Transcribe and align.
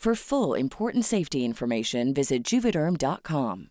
For 0.00 0.14
full 0.14 0.58
important 0.58 1.04
safety 1.04 1.44
information, 1.44 2.14
visit 2.14 2.42
juvederm.com. 2.42 3.68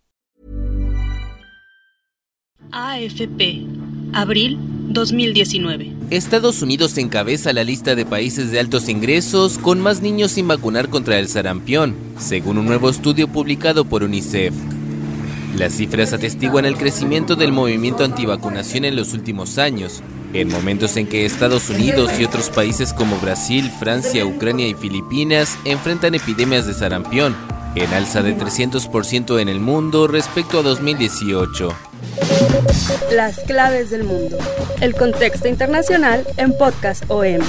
AFP, 2.72 3.66
abril 4.14 4.60
2019. 4.92 5.92
Estados 6.12 6.62
Unidos 6.62 7.00
encabeza 7.00 7.52
la 7.52 7.64
lista 7.64 7.96
de 7.96 8.06
países 8.06 8.52
de 8.52 8.60
altos 8.60 8.90
ingresos 8.90 9.58
con 9.58 9.82
más 9.82 10.04
niños 10.04 10.34
sin 10.34 10.48
vacunar 10.48 10.90
contra 10.90 11.18
el 11.18 11.28
sarampión, 11.28 11.96
según 12.20 12.60
un 12.60 12.68
nuevo 12.68 12.92
estudio 12.92 13.28
publicado 13.28 13.86
por 13.86 14.04
UNICEF. 14.04 14.54
Las 15.58 15.74
cifras 15.74 16.14
atestiguan 16.14 16.66
el 16.66 16.78
crecimiento 16.78 17.38
del 17.38 17.52
movimiento 17.52 18.04
antivacunación 18.04 18.86
en 18.86 18.96
los 18.96 19.16
últimos 19.16 19.58
años, 19.58 20.04
en 20.34 20.48
momentos 20.50 20.96
en 20.98 21.08
que 21.08 21.26
Estados 21.26 21.70
Unidos 21.70 22.12
y 22.20 22.26
otros 22.26 22.50
países 22.50 22.94
como 22.94 23.18
Brasil, 23.20 23.72
Francia, 23.80 24.26
Ucrania 24.26 24.68
y 24.68 24.74
Filipinas 24.74 25.58
enfrentan 25.66 26.16
epidemias 26.16 26.68
de 26.68 26.74
sarampión, 26.74 27.36
en 27.76 27.94
alza 27.94 28.22
de 28.22 28.36
300% 28.36 29.40
en 29.40 29.50
el 29.50 29.60
mundo 29.60 30.08
respecto 30.08 30.60
a 30.60 30.64
2018. 30.64 31.70
Las 33.12 33.40
claves 33.40 33.90
del 33.90 34.04
mundo. 34.04 34.38
El 34.82 34.96
contexto 34.96 35.48
internacional 35.48 36.26
en 36.38 36.58
Podcast 36.58 37.04
OM. 37.08 37.40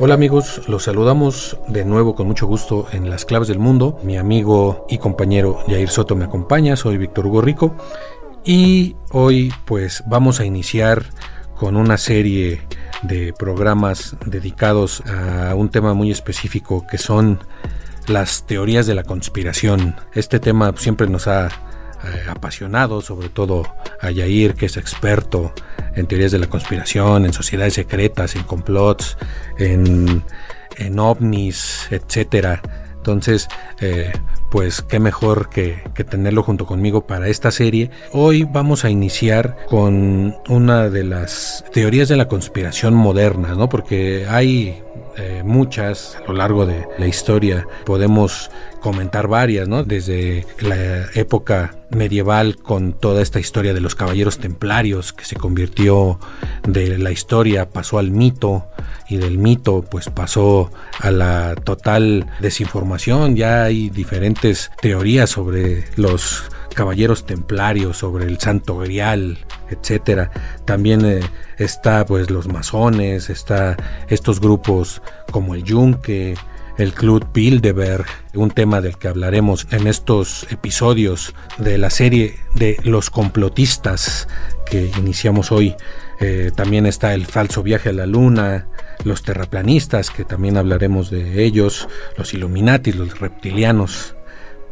Hola 0.00 0.14
amigos, 0.14 0.62
los 0.68 0.84
saludamos 0.84 1.58
de 1.66 1.84
nuevo 1.84 2.14
con 2.14 2.28
mucho 2.28 2.46
gusto 2.46 2.86
en 2.92 3.10
Las 3.10 3.24
Claves 3.24 3.48
del 3.48 3.58
Mundo. 3.58 3.98
Mi 4.04 4.16
amigo 4.16 4.86
y 4.88 4.98
compañero 4.98 5.58
Jair 5.66 5.88
Soto 5.88 6.14
me 6.14 6.24
acompaña, 6.24 6.76
soy 6.76 6.98
Víctor 6.98 7.26
Hugo 7.26 7.40
Rico 7.40 7.74
y 8.44 8.94
hoy 9.10 9.52
pues 9.64 10.04
vamos 10.06 10.38
a 10.38 10.44
iniciar 10.44 11.06
con 11.56 11.76
una 11.76 11.98
serie 11.98 12.62
de 13.02 13.32
programas 13.36 14.16
dedicados 14.24 15.02
a 15.04 15.56
un 15.56 15.68
tema 15.68 15.94
muy 15.94 16.12
específico 16.12 16.86
que 16.88 16.96
son 16.96 17.40
las 18.06 18.46
teorías 18.46 18.86
de 18.86 18.94
la 18.94 19.02
conspiración. 19.02 19.96
Este 20.14 20.38
tema 20.38 20.72
siempre 20.76 21.08
nos 21.08 21.26
ha 21.26 21.48
eh, 22.04 22.24
apasionado, 22.28 23.00
sobre 23.00 23.28
todo 23.28 23.62
a 24.00 24.10
Yair, 24.10 24.54
que 24.54 24.66
es 24.66 24.76
experto 24.76 25.52
en 25.94 26.06
teorías 26.06 26.32
de 26.32 26.38
la 26.38 26.46
conspiración, 26.46 27.24
en 27.24 27.32
sociedades 27.32 27.74
secretas, 27.74 28.36
en 28.36 28.44
complots, 28.44 29.16
en, 29.58 30.22
en 30.76 30.98
ovnis, 30.98 31.88
etcétera. 31.90 32.62
Entonces, 32.96 33.48
eh, 33.80 34.12
pues 34.50 34.82
qué 34.82 34.98
mejor 35.00 35.50
que, 35.50 35.82
que, 35.94 36.04
tenerlo 36.04 36.42
junto 36.42 36.66
conmigo 36.66 37.06
para 37.06 37.28
esta 37.28 37.50
serie. 37.50 37.90
Hoy 38.12 38.44
vamos 38.44 38.84
a 38.84 38.90
iniciar 38.90 39.56
con 39.68 40.36
una 40.48 40.88
de 40.88 41.04
las 41.04 41.64
teorías 41.72 42.08
de 42.08 42.16
la 42.16 42.28
conspiración 42.28 42.94
modernas, 42.94 43.56
¿no? 43.56 43.68
Porque 43.68 44.26
hay 44.28 44.82
eh, 45.20 45.42
muchas 45.44 46.16
a 46.16 46.28
lo 46.28 46.34
largo 46.34 46.64
de 46.64 46.86
la 46.96 47.08
historia. 47.08 47.66
Podemos 47.84 48.52
comentar 48.80 49.26
varias, 49.26 49.66
¿no? 49.66 49.82
Desde 49.82 50.46
la 50.60 51.06
época 51.14 51.74
medieval 51.90 52.56
con 52.56 52.92
toda 52.92 53.20
esta 53.20 53.40
historia 53.40 53.74
de 53.74 53.80
los 53.80 53.96
caballeros 53.96 54.38
templarios 54.38 55.12
que 55.12 55.24
se 55.24 55.34
convirtió 55.34 56.20
de 56.68 56.98
la 56.98 57.10
historia, 57.10 57.68
pasó 57.68 57.98
al 57.98 58.12
mito 58.12 58.66
y 59.08 59.16
del 59.16 59.38
mito 59.38 59.84
pues 59.90 60.08
pasó 60.08 60.70
a 61.00 61.10
la 61.10 61.56
total 61.56 62.26
desinformación. 62.40 63.34
Ya 63.34 63.64
hay 63.64 63.90
diferentes 63.90 64.37
teorías 64.80 65.30
sobre 65.30 65.84
los 65.96 66.44
caballeros 66.74 67.26
templarios, 67.26 67.98
sobre 67.98 68.26
el 68.26 68.38
santo 68.38 68.78
grial, 68.78 69.38
etcétera. 69.68 70.30
También 70.64 71.04
eh, 71.04 71.20
está 71.56 72.06
pues 72.06 72.30
los 72.30 72.46
masones, 72.46 73.30
está 73.30 73.76
estos 74.08 74.40
grupos 74.40 75.02
como 75.32 75.54
el 75.54 75.64
Yunque, 75.64 76.36
el 76.78 76.92
Club 76.94 77.26
Bilderberg, 77.34 78.06
un 78.34 78.52
tema 78.52 78.80
del 78.80 78.96
que 78.96 79.08
hablaremos 79.08 79.66
en 79.72 79.88
estos 79.88 80.46
episodios 80.50 81.34
de 81.58 81.76
la 81.76 81.90
serie 81.90 82.36
de 82.54 82.76
los 82.84 83.10
complotistas 83.10 84.28
que 84.70 84.90
iniciamos 84.98 85.50
hoy. 85.50 85.74
Eh, 86.20 86.52
también 86.54 86.86
está 86.86 87.14
el 87.14 87.26
falso 87.26 87.64
viaje 87.64 87.88
a 87.88 87.92
la 87.92 88.06
luna, 88.06 88.68
los 89.04 89.22
terraplanistas, 89.22 90.10
que 90.10 90.24
también 90.24 90.56
hablaremos 90.56 91.10
de 91.10 91.44
ellos, 91.44 91.88
los 92.16 92.34
Illuminati, 92.34 92.92
los 92.92 93.18
reptilianos, 93.18 94.14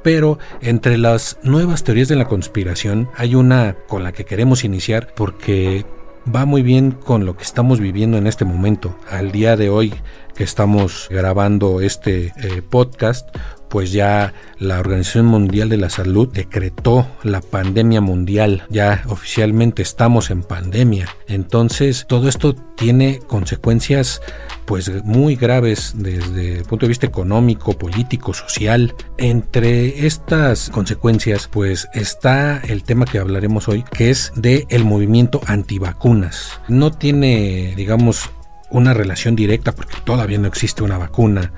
pero 0.07 0.39
entre 0.61 0.99
las 0.99 1.37
nuevas 1.43 1.83
teorías 1.83 2.07
de 2.07 2.15
la 2.15 2.29
conspiración 2.29 3.09
hay 3.17 3.35
una 3.35 3.75
con 3.89 4.05
la 4.05 4.13
que 4.13 4.25
queremos 4.25 4.63
iniciar 4.63 5.13
porque 5.17 5.85
va 6.33 6.45
muy 6.45 6.63
bien 6.63 6.93
con 6.93 7.27
lo 7.27 7.37
que 7.37 7.43
estamos 7.43 7.81
viviendo 7.81 8.17
en 8.17 8.29
este 8.29 8.45
momento. 8.45 8.97
Al 9.11 9.33
día 9.33 9.57
de 9.57 9.69
hoy 9.69 9.93
que 10.37 10.45
estamos 10.45 11.09
grabando 11.11 11.81
este 11.81 12.33
eh, 12.37 12.63
podcast, 12.63 13.29
pues 13.69 13.93
ya 13.93 14.33
la 14.59 14.79
Organización 14.79 15.27
Mundial 15.27 15.69
de 15.69 15.77
la 15.77 15.91
Salud 15.91 16.29
decretó 16.33 17.07
la 17.23 17.41
pandemia 17.41 18.01
mundial. 18.01 18.65
Ya 18.71 19.03
oficialmente 19.09 19.83
estamos 19.83 20.31
en 20.31 20.43
pandemia. 20.43 21.09
Entonces 21.27 22.07
todo 22.09 22.29
esto 22.29 22.55
tiene 22.77 23.19
consecuencias 23.27 24.21
pues 24.67 25.05
muy 25.05 25.37
graves 25.37 25.95
desde 25.97 26.59
el 26.59 26.65
punto 26.65 26.87
de 26.87 26.89
vista 26.89 27.07
económico, 27.07 27.73
político, 27.73 28.35
social. 28.35 28.95
Entre 29.19 30.07
estas 30.07 30.71
consecuencias, 30.71 31.49
pues 31.51 31.89
está 31.95 32.59
el 32.59 32.83
tema 32.83 33.05
que 33.05 33.19
hablaremos 33.19 33.69
hoy, 33.69 33.85
que 33.91 34.11
es 34.11 34.33
de 34.37 34.67
el 34.69 34.85
movimiento 34.85 35.41
antivacunas. 35.47 36.61
No 36.69 36.91
tiene, 36.91 37.75
digamos, 37.77 38.31
una 38.71 38.95
relación 38.95 39.37
directa 39.37 39.73
porque 39.73 39.97
todavía 40.05 40.39
no 40.39 40.49
existe 40.49 40.83
una 40.83 40.99
vacuna 40.99 41.53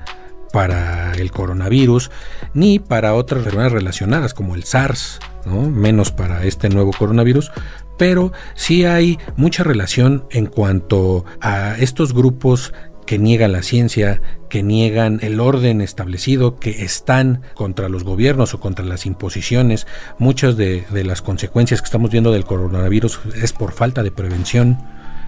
para 0.51 1.13
el 1.13 1.31
coronavirus 1.31 2.11
ni 2.53 2.79
para 2.79 3.13
otras 3.13 3.39
enfermedades 3.39 3.73
relacionadas 3.73 4.33
como 4.33 4.55
el 4.55 4.63
SARS, 4.63 5.19
menos 5.45 6.11
para 6.11 6.43
este 6.43 6.69
nuevo 6.69 6.91
coronavirus, 6.91 7.51
pero 7.97 8.31
sí 8.55 8.85
hay 8.85 9.19
mucha 9.35 9.63
relación 9.63 10.25
en 10.31 10.47
cuanto 10.47 11.25
a 11.41 11.75
estos 11.77 12.13
grupos 12.13 12.73
que 13.05 13.17
niegan 13.17 13.53
la 13.53 13.63
ciencia, 13.63 14.21
que 14.49 14.61
niegan 14.61 15.17
el 15.23 15.39
orden 15.39 15.81
establecido, 15.81 16.57
que 16.59 16.83
están 16.83 17.41
contra 17.55 17.89
los 17.89 18.03
gobiernos 18.03 18.53
o 18.53 18.59
contra 18.59 18.85
las 18.85 19.07
imposiciones. 19.07 19.87
Muchas 20.19 20.57
de, 20.57 20.85
las 20.91 21.23
consecuencias 21.23 21.81
que 21.81 21.85
estamos 21.85 22.11
viendo 22.11 22.31
del 22.31 22.45
coronavirus 22.45 23.19
es 23.41 23.51
por 23.51 23.71
falta 23.71 24.03
de 24.03 24.11
prevención. 24.11 24.77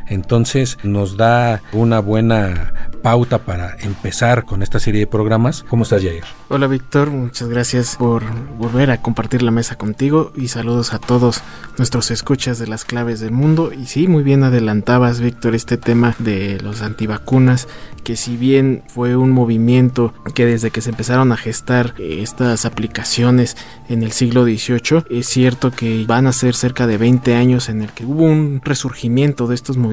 Entonces 0.08 0.78
nos 0.84 1.18
da 1.18 1.62
una 1.74 2.00
buena 2.00 2.74
pauta 3.02 3.40
para 3.40 3.76
empezar 3.80 4.46
con 4.46 4.62
esta 4.62 4.80
serie 4.80 5.02
de 5.02 5.08
programas. 5.08 5.66
¿Cómo 5.70 5.84
estás, 5.84 6.04
Jair? 6.04 6.24
Hola, 6.50 6.68
Víctor. 6.68 7.10
Muchas 7.10 7.50
gracias 7.50 7.96
por 7.96 8.24
volver 8.58 8.92
a 8.92 9.02
compartir 9.02 9.42
la 9.42 9.52
mesa 9.52 9.78
contigo 9.78 10.32
y 10.36 10.50
saludos 10.50 10.94
a 10.94 11.00
todos 11.00 11.42
nuestros 11.78 12.12
escuchas 12.12 12.60
de 12.60 12.68
las 12.68 12.86
claves 12.86 13.20
del 13.20 13.32
mundo. 13.32 13.72
Y 13.74 13.86
sí, 13.86 14.08
muy 14.08 14.24
bien 14.24 14.44
adelantabas, 14.44 15.20
Víctor, 15.20 15.56
este 15.56 15.78
tema 15.78 16.16
de 16.20 16.60
los 16.62 16.82
antivacunas, 16.82 17.68
que 18.04 18.16
si 18.16 18.38
bien 18.38 18.84
fue 18.88 19.16
un 19.16 19.32
movimiento 19.32 20.14
que 20.36 20.46
desde 20.46 20.72
que 20.72 20.82
se 20.82 20.90
empezaron 20.90 21.32
a 21.32 21.38
gestar 21.38 21.94
eh, 21.98 22.20
estas 22.22 22.66
aplicaciones 22.66 23.58
en 23.90 24.04
el 24.04 24.12
siglo 24.12 24.44
XVIII, 24.44 25.06
es 25.10 25.28
cierto 25.28 25.72
que 25.72 26.06
van 26.06 26.28
a 26.28 26.34
ser 26.34 26.56
cerca 26.56 26.88
de 26.88 26.98
20 26.98 27.36
años 27.36 27.70
en 27.70 27.82
el 27.82 27.92
que 27.92 28.06
hubo 28.06 28.24
un 28.24 28.62
resurgimiento 28.64 29.48
de 29.48 29.56
estos 29.56 29.78
movimientos. 29.78 29.91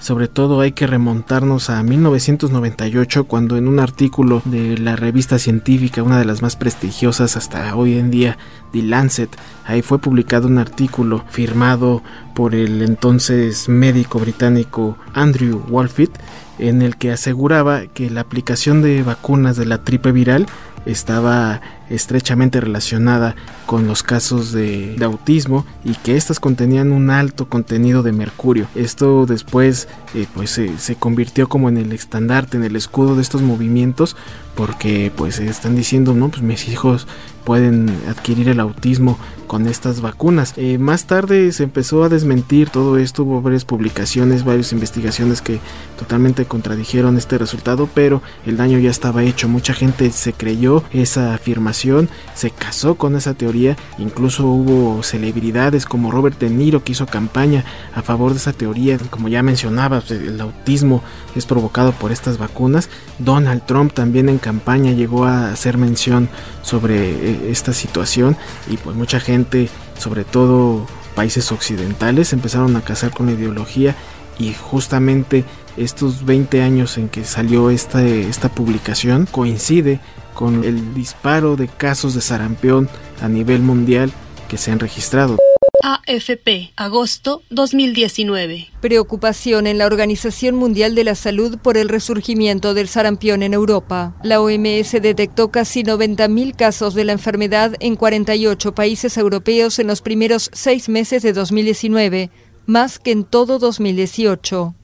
Sobre 0.00 0.28
todo 0.28 0.60
hay 0.60 0.72
que 0.72 0.86
remontarnos 0.86 1.70
a 1.70 1.82
1998 1.82 3.24
cuando 3.24 3.56
en 3.56 3.68
un 3.68 3.80
artículo 3.80 4.42
de 4.44 4.78
la 4.78 4.96
revista 4.96 5.38
científica, 5.38 6.02
una 6.02 6.18
de 6.18 6.24
las 6.24 6.42
más 6.42 6.56
prestigiosas 6.56 7.36
hasta 7.36 7.74
hoy 7.76 7.98
en 7.98 8.10
día, 8.10 8.38
The 8.72 8.82
Lancet, 8.82 9.30
ahí 9.64 9.82
fue 9.82 9.98
publicado 9.98 10.46
un 10.46 10.58
artículo 10.58 11.24
firmado 11.28 12.02
por 12.34 12.54
el 12.54 12.82
entonces 12.82 13.68
médico 13.68 14.18
británico 14.18 14.96
Andrew 15.14 15.62
Wolfit 15.68 16.10
en 16.58 16.82
el 16.82 16.96
que 16.96 17.12
aseguraba 17.12 17.86
que 17.86 18.10
la 18.10 18.22
aplicación 18.22 18.82
de 18.82 19.02
vacunas 19.02 19.56
de 19.56 19.66
la 19.66 19.78
tripe 19.84 20.12
viral 20.12 20.46
estaba 20.86 21.60
estrechamente 21.90 22.60
relacionada 22.60 23.34
con 23.66 23.86
los 23.86 24.02
casos 24.02 24.52
de, 24.52 24.96
autismo 25.02 25.66
y 25.84 25.94
que 25.94 26.16
estas 26.16 26.40
contenían 26.40 26.90
un 26.90 27.10
alto 27.10 27.48
contenido 27.48 28.02
de 28.02 28.12
mercurio. 28.12 28.66
Esto 28.74 29.26
después 29.26 29.88
eh, 30.14 30.26
pues 30.34 30.50
se, 30.50 30.96
convirtió 30.96 31.48
como 31.48 31.68
en 31.68 31.76
el 31.76 31.92
estandarte, 31.92 32.56
en 32.56 32.64
el 32.64 32.76
escudo 32.76 33.14
de 33.14 33.22
estos 33.22 33.42
movimientos 33.42 34.16
porque 34.54 35.12
pues 35.14 35.38
están 35.38 35.76
diciendo 35.76 36.14
no 36.14 36.30
pues 36.30 36.42
mis 36.42 36.68
hijos 36.68 37.06
pueden 37.44 37.88
adquirir 38.08 38.48
el 38.48 38.58
autismo 38.58 39.18
con 39.46 39.68
estas 39.68 40.00
vacunas. 40.00 40.52
Eh, 40.56 40.78
más 40.78 41.04
tarde 41.06 41.52
se 41.52 41.62
empezó 41.62 42.02
a 42.02 42.08
desmentir 42.08 42.70
todo 42.70 42.98
esto, 42.98 43.22
hubo 43.22 43.40
varias 43.40 43.64
publicaciones, 43.64 44.44
varias 44.44 44.72
investigaciones 44.72 45.42
que 45.42 45.60
totalmente 45.96 46.44
contradijeron 46.46 47.16
este 47.16 47.38
resultado, 47.38 47.88
pero 47.94 48.20
el 48.44 48.56
daño 48.56 48.80
ya 48.80 48.90
estaba 48.90 49.22
hecho, 49.22 49.48
mucha 49.48 49.74
gente 49.74 50.10
se 50.10 50.32
creyó 50.32 50.82
esa 50.92 51.34
afirmación, 51.34 52.08
se 52.34 52.50
casó 52.50 52.96
con 52.96 53.14
esa 53.14 53.34
teoría, 53.34 53.55
incluso 53.98 54.46
hubo 54.46 55.02
celebridades 55.02 55.84
como 55.86 56.10
Robert 56.10 56.38
De 56.38 56.50
Niro 56.50 56.84
que 56.84 56.92
hizo 56.92 57.06
campaña 57.06 57.64
a 57.94 58.02
favor 58.02 58.32
de 58.32 58.38
esa 58.38 58.52
teoría, 58.52 58.98
como 59.10 59.28
ya 59.28 59.42
mencionaba, 59.42 60.00
pues, 60.00 60.20
el 60.20 60.40
autismo 60.40 61.02
es 61.34 61.46
provocado 61.46 61.92
por 61.92 62.12
estas 62.12 62.38
vacunas, 62.38 62.88
Donald 63.18 63.62
Trump 63.66 63.92
también 63.92 64.28
en 64.28 64.38
campaña 64.38 64.92
llegó 64.92 65.24
a 65.24 65.50
hacer 65.50 65.78
mención 65.78 66.28
sobre 66.62 67.10
eh, 67.10 67.50
esta 67.50 67.72
situación 67.72 68.36
y 68.70 68.76
pues 68.76 68.96
mucha 68.96 69.20
gente, 69.20 69.68
sobre 69.98 70.24
todo 70.24 70.86
países 71.14 71.50
occidentales, 71.52 72.32
empezaron 72.32 72.76
a 72.76 72.82
casar 72.82 73.12
con 73.12 73.26
la 73.26 73.32
ideología 73.32 73.94
y 74.38 74.52
justamente 74.52 75.44
estos 75.76 76.24
20 76.24 76.62
años 76.62 76.98
en 76.98 77.08
que 77.08 77.24
salió 77.24 77.70
esta, 77.70 78.02
esta 78.02 78.48
publicación 78.48 79.26
coincide 79.30 80.00
con 80.36 80.62
el 80.62 80.94
disparo 80.94 81.56
de 81.56 81.66
casos 81.66 82.14
de 82.14 82.20
sarampión 82.20 82.88
a 83.20 83.28
nivel 83.28 83.62
mundial 83.62 84.12
que 84.48 84.58
se 84.58 84.70
han 84.70 84.78
registrado. 84.78 85.36
AFP, 85.82 86.72
agosto 86.76 87.42
2019. 87.50 88.68
Preocupación 88.80 89.66
en 89.66 89.78
la 89.78 89.86
Organización 89.86 90.56
Mundial 90.56 90.94
de 90.94 91.04
la 91.04 91.14
Salud 91.14 91.58
por 91.58 91.76
el 91.76 91.88
resurgimiento 91.88 92.74
del 92.74 92.88
sarampión 92.88 93.42
en 93.42 93.54
Europa. 93.54 94.16
La 94.22 94.40
OMS 94.40 94.92
detectó 95.00 95.50
casi 95.50 95.82
90.000 95.82 96.56
casos 96.56 96.94
de 96.94 97.04
la 97.04 97.12
enfermedad 97.12 97.74
en 97.80 97.96
48 97.96 98.74
países 98.74 99.16
europeos 99.16 99.78
en 99.78 99.86
los 99.86 100.02
primeros 100.02 100.50
seis 100.52 100.88
meses 100.88 101.22
de 101.22 101.32
2019, 101.32 102.30
más 102.66 102.98
que 102.98 103.12
en 103.12 103.24
todo 103.24 103.58
2018. 103.58 104.74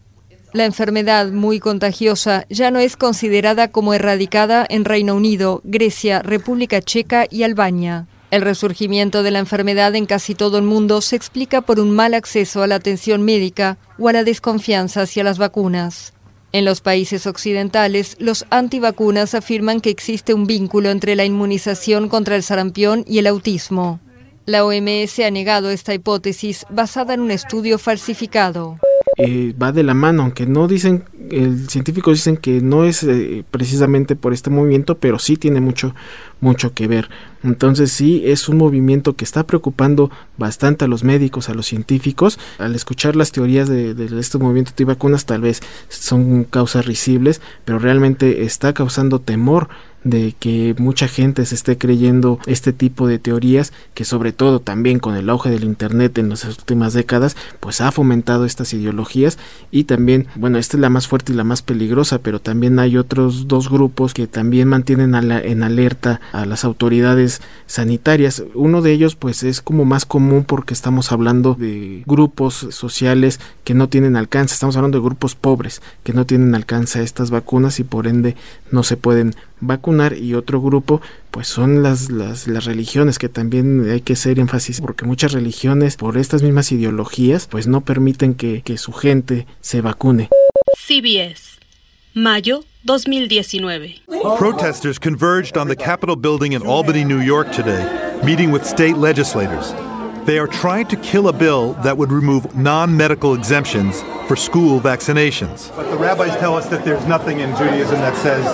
La 0.53 0.67
enfermedad 0.67 1.33
muy 1.33 1.61
contagiosa 1.61 2.45
ya 2.51 2.71
no 2.71 2.79
es 2.79 2.99
considerada 2.99 3.69
como 3.69 3.95
erradicada 3.95 4.67
en 4.69 4.85
Reino 4.85 5.15
Unido, 5.15 5.63
Grecia, 5.65 6.21
República 6.21 6.83
Checa 6.83 7.27
y 7.31 7.45
Albania. 7.45 8.07
El 8.31 8.43
resurgimiento 8.43 9.23
de 9.23 9.31
la 9.31 9.39
enfermedad 9.39 9.95
en 9.95 10.05
casi 10.05 10.35
todo 10.35 10.59
el 10.59 10.65
mundo 10.65 11.01
se 11.01 11.17
explica 11.17 11.63
por 11.63 11.81
un 11.81 11.91
mal 11.91 12.13
acceso 12.13 12.63
a 12.63 12.67
la 12.67 12.75
atención 12.75 13.23
médica 13.23 13.79
o 13.99 14.09
a 14.09 14.13
la 14.13 14.25
desconfianza 14.25 15.03
hacia 15.03 15.25
las 15.25 15.39
vacunas. 15.39 16.13
En 16.53 16.67
los 16.67 16.83
países 16.83 17.27
occidentales, 17.27 18.17
los 18.19 18.45
antivacunas 18.51 19.35
afirman 19.35 19.81
que 19.81 19.89
existe 19.89 20.35
un 20.35 20.47
vínculo 20.47 20.91
entre 20.91 21.17
la 21.17 21.25
inmunización 21.25 22.11
contra 22.11 22.37
el 22.37 22.43
sarampión 22.43 23.07
y 23.09 23.19
el 23.19 23.27
autismo. 23.27 24.01
La 24.45 24.67
OMS 24.67 25.19
ha 25.21 25.31
negado 25.31 25.71
esta 25.71 25.95
hipótesis 25.95 26.67
basada 26.69 27.15
en 27.15 27.21
un 27.21 27.31
estudio 27.31 27.79
falsificado. 27.79 28.79
Eh, 29.19 29.55
va 29.61 29.73
de 29.73 29.83
la 29.83 29.93
mano, 29.95 30.23
aunque 30.23 30.47
no 30.47 30.67
dicen, 30.69 31.05
el 31.31 31.69
científicos 31.69 32.15
dicen 32.15 32.39
que 32.39 32.63
no 32.63 32.85
es 32.85 33.03
eh, 33.03 33.45
precisamente 33.51 34.17
por 34.17 34.33
este 34.33 34.49
movimiento, 34.49 34.97
pero 34.99 35.19
sí 35.19 35.37
tiene 35.37 35.61
mucho, 35.61 35.95
mucho 36.41 36.73
que 36.73 36.89
ver. 36.89 37.11
Entonces 37.43 37.93
sí 37.93 38.23
es 38.25 38.49
un 38.49 38.59
movimiento 38.59 39.17
que 39.17 39.25
está 39.25 39.47
preocupando 39.47 40.11
bastante 40.37 40.85
a 40.85 40.89
los 40.89 41.05
médicos, 41.05 41.49
a 41.49 41.55
los 41.55 41.67
científicos. 41.67 42.39
Al 42.59 42.75
escuchar 42.75 43.17
las 43.17 43.33
teorías 43.33 43.69
de, 43.69 43.95
de 43.95 44.21
este 44.21 44.39
movimiento 44.39 44.73
de 44.77 44.85
vacunas 44.85 45.27
tal 45.27 45.41
vez 45.41 45.61
son 45.89 46.45
causas 46.45 46.87
risibles, 46.87 47.41
pero 47.65 47.79
realmente 47.79 48.45
está 48.45 48.73
causando 48.73 49.21
temor 49.21 49.69
de 50.05 50.35
que 50.39 50.75
mucha 50.79 51.09
gente 51.09 51.47
se 51.47 51.55
esté 51.55 51.79
creyendo 51.79 52.39
este 52.47 52.73
tipo 52.73 53.07
de 53.07 53.19
teorías 53.19 53.73
que 53.95 54.05
sobre 54.05 54.33
todo 54.33 54.61
también 54.61 54.99
con 54.99 55.17
el 55.17 55.31
auge 55.31 55.51
del 55.51 55.65
internet 55.65 56.19
en 56.19 56.29
las 56.29 56.45
últimas 56.45 56.93
décadas 56.93 57.37
pues 57.61 57.81
ha 57.81 57.93
fomentado 57.93 58.45
estas 58.45 58.73
ideologías 58.73 59.39
y 59.71 59.85
también 59.85 60.27
bueno 60.35 60.59
esta 60.59 60.77
es 60.77 60.81
la 60.81 60.91
más 60.91 61.07
fuerte 61.07 61.33
y 61.33 61.37
la 61.37 61.45
más 61.45 61.63
peligrosa 61.63 62.19
pero 62.19 62.41
también 62.41 62.79
hay 62.79 62.97
otros 62.97 63.47
dos 63.47 63.71
grupos 63.71 64.15
que 64.15 64.27
también 64.27 64.69
mantienen 64.69 65.15
en 65.15 65.63
alerta 65.63 66.21
a 66.33 66.47
las 66.47 66.65
autoridades 66.65 67.32
sanitarias. 67.67 68.43
Uno 68.55 68.83
de 68.83 68.93
ellos 68.93 69.17
pues 69.17 69.43
es 69.43 69.63
como 69.63 69.85
más 69.85 70.05
común 70.05 70.45
porque 70.45 70.75
estamos 70.75 71.13
hablando 71.13 71.55
de 71.55 72.03
grupos 72.07 72.67
sociales 72.71 73.41
que 73.65 73.75
no 73.75 73.89
tienen 73.89 74.17
alcance. 74.17 74.55
Estamos 74.55 74.77
hablando 74.77 74.99
de 74.99 75.05
grupos 75.05 75.35
pobres 75.35 75.81
que 76.03 76.13
no 76.13 76.27
tienen 76.27 76.55
alcance 76.55 76.99
a 76.99 77.03
estas 77.03 77.31
vacunas 77.31 77.81
y 77.81 77.85
por 77.85 78.07
ende 78.07 78.37
no 78.71 78.83
se 78.83 78.97
pueden 78.97 79.35
vacunar. 79.61 80.17
Y 80.17 80.35
otro 80.35 80.61
grupo 80.61 81.01
pues 81.31 81.49
son 81.49 81.83
las, 81.83 82.11
las, 82.11 82.47
las, 82.47 82.65
religiones 82.67 83.19
que 83.19 83.29
también 83.29 83.89
hay 83.91 84.03
que 84.03 84.13
hacer 84.13 84.39
énfasis 84.39 84.81
porque 84.81 85.07
muchas 85.07 85.33
religiones 85.33 85.97
por 85.97 86.19
estas 86.19 86.43
mismas 86.43 86.71
ideologías 86.73 87.47
pues 87.47 87.67
no 87.67 87.81
permiten 87.81 88.35
que, 88.35 88.63
que 88.63 88.77
su 88.77 88.93
gente 88.93 89.47
se 89.61 89.81
vacune. 89.81 90.29
CBS, 90.77 91.59
mayo 92.15 92.63
2019. 92.87 94.01
Protesters 94.37 94.99
converged 94.99 95.57
on 95.57 95.69
the 95.69 95.77
Capitol 95.77 96.17
building 96.17 96.53
in 96.53 96.63
Albany, 96.63 97.05
New 97.05 97.21
York 97.21 97.51
today, 97.53 98.21
meeting 98.25 98.51
with 98.51 98.67
state 98.67 98.97
legislators. 98.97 99.73
They 100.27 100.39
are 100.39 100.47
trying 100.47 100.87
to 100.89 100.97
kill 100.97 101.29
a 101.29 101.33
bill 101.33 101.73
that 101.83 101.97
would 101.99 102.13
remove 102.13 102.55
non 102.57 102.97
medical 102.97 103.35
exemptions 103.35 104.03
for 104.29 104.37
school 104.37 104.81
vaccinations. 104.81 105.75
But 105.75 105.91
the 105.91 105.97
rabbis 105.97 106.37
tell 106.37 106.55
us 106.55 106.67
that 106.69 106.85
there's 106.85 107.05
nothing 107.07 107.41
in 107.41 107.51
Judaism 107.57 107.97
that 107.97 108.17
says 108.17 108.45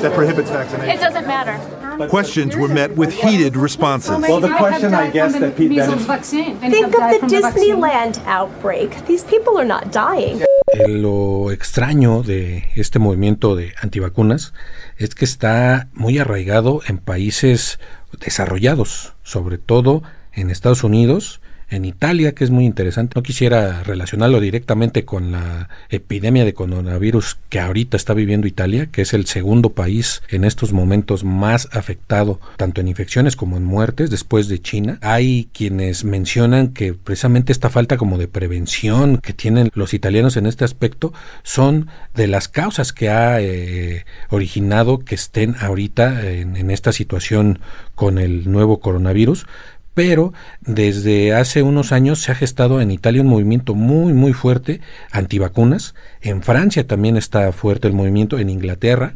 that 0.00 0.14
prohibits 0.14 0.50
vaccination. 0.50 0.90
It 0.90 1.00
doesn't 1.00 1.26
matter. 1.26 2.08
Questions 2.08 2.56
were 2.56 2.68
met 2.68 2.96
with 2.96 3.12
heated 3.12 3.56
responses. 3.56 4.10
Well, 4.10 4.40
the 4.40 4.54
question, 4.56 4.94
I 4.94 5.10
guess, 5.10 5.38
that 5.38 5.56
Pete 5.56 5.70
Think 5.70 6.86
of 6.86 6.92
the 6.92 7.26
Disneyland 7.26 8.24
outbreak. 8.26 9.06
These 9.06 9.24
people 9.24 9.58
are 9.58 9.64
not 9.64 9.92
dying. 9.92 10.42
Lo 10.88 11.52
extraño 11.52 12.22
de 12.22 12.64
este 12.76 12.98
movimiento 12.98 13.54
de 13.56 13.74
antivacunas 13.80 14.54
es 14.96 15.14
que 15.14 15.26
está 15.26 15.88
muy 15.92 16.18
arraigado 16.18 16.80
en 16.86 16.96
países 16.98 17.78
desarrollados, 18.18 19.12
sobre 19.22 19.58
todo 19.58 20.02
en 20.32 20.50
Estados 20.50 20.82
Unidos, 20.82 21.41
en 21.72 21.86
Italia, 21.86 22.32
que 22.32 22.44
es 22.44 22.50
muy 22.50 22.64
interesante. 22.64 23.14
No 23.16 23.22
quisiera 23.22 23.82
relacionarlo 23.82 24.40
directamente 24.40 25.04
con 25.04 25.32
la 25.32 25.68
epidemia 25.88 26.44
de 26.44 26.54
coronavirus 26.54 27.38
que 27.48 27.60
ahorita 27.60 27.96
está 27.96 28.14
viviendo 28.14 28.46
Italia, 28.46 28.86
que 28.86 29.02
es 29.02 29.14
el 29.14 29.26
segundo 29.26 29.70
país 29.70 30.22
en 30.28 30.44
estos 30.44 30.72
momentos 30.72 31.24
más 31.24 31.68
afectado 31.72 32.40
tanto 32.56 32.80
en 32.80 32.88
infecciones 32.88 33.36
como 33.36 33.56
en 33.56 33.64
muertes 33.64 34.10
después 34.10 34.48
de 34.48 34.60
China. 34.60 34.98
Hay 35.00 35.48
quienes 35.52 36.04
mencionan 36.04 36.68
que 36.68 36.92
precisamente 36.92 37.52
esta 37.52 37.70
falta 37.70 37.96
como 37.96 38.18
de 38.18 38.28
prevención 38.28 39.16
que 39.16 39.32
tienen 39.32 39.70
los 39.74 39.94
italianos 39.94 40.36
en 40.36 40.46
este 40.46 40.64
aspecto 40.64 41.14
son 41.42 41.88
de 42.14 42.26
las 42.26 42.48
causas 42.48 42.92
que 42.92 43.08
ha 43.08 43.40
eh, 43.40 44.04
originado 44.28 44.98
que 44.98 45.14
estén 45.14 45.56
ahorita 45.58 46.28
en 46.28 46.70
esta 46.70 46.92
situación 46.92 47.60
con 47.94 48.18
el 48.18 48.50
nuevo 48.50 48.80
coronavirus 48.80 49.46
pero 49.94 50.32
desde 50.60 51.34
hace 51.34 51.62
unos 51.62 51.92
años 51.92 52.20
se 52.20 52.32
ha 52.32 52.34
gestado 52.34 52.80
en 52.80 52.90
Italia 52.90 53.22
un 53.22 53.28
movimiento 53.28 53.74
muy 53.74 54.12
muy 54.12 54.32
fuerte 54.32 54.80
antivacunas, 55.10 55.94
en 56.20 56.42
Francia 56.42 56.86
también 56.86 57.16
está 57.16 57.52
fuerte 57.52 57.88
el 57.88 57.94
movimiento, 57.94 58.38
en 58.38 58.50
Inglaterra, 58.50 59.14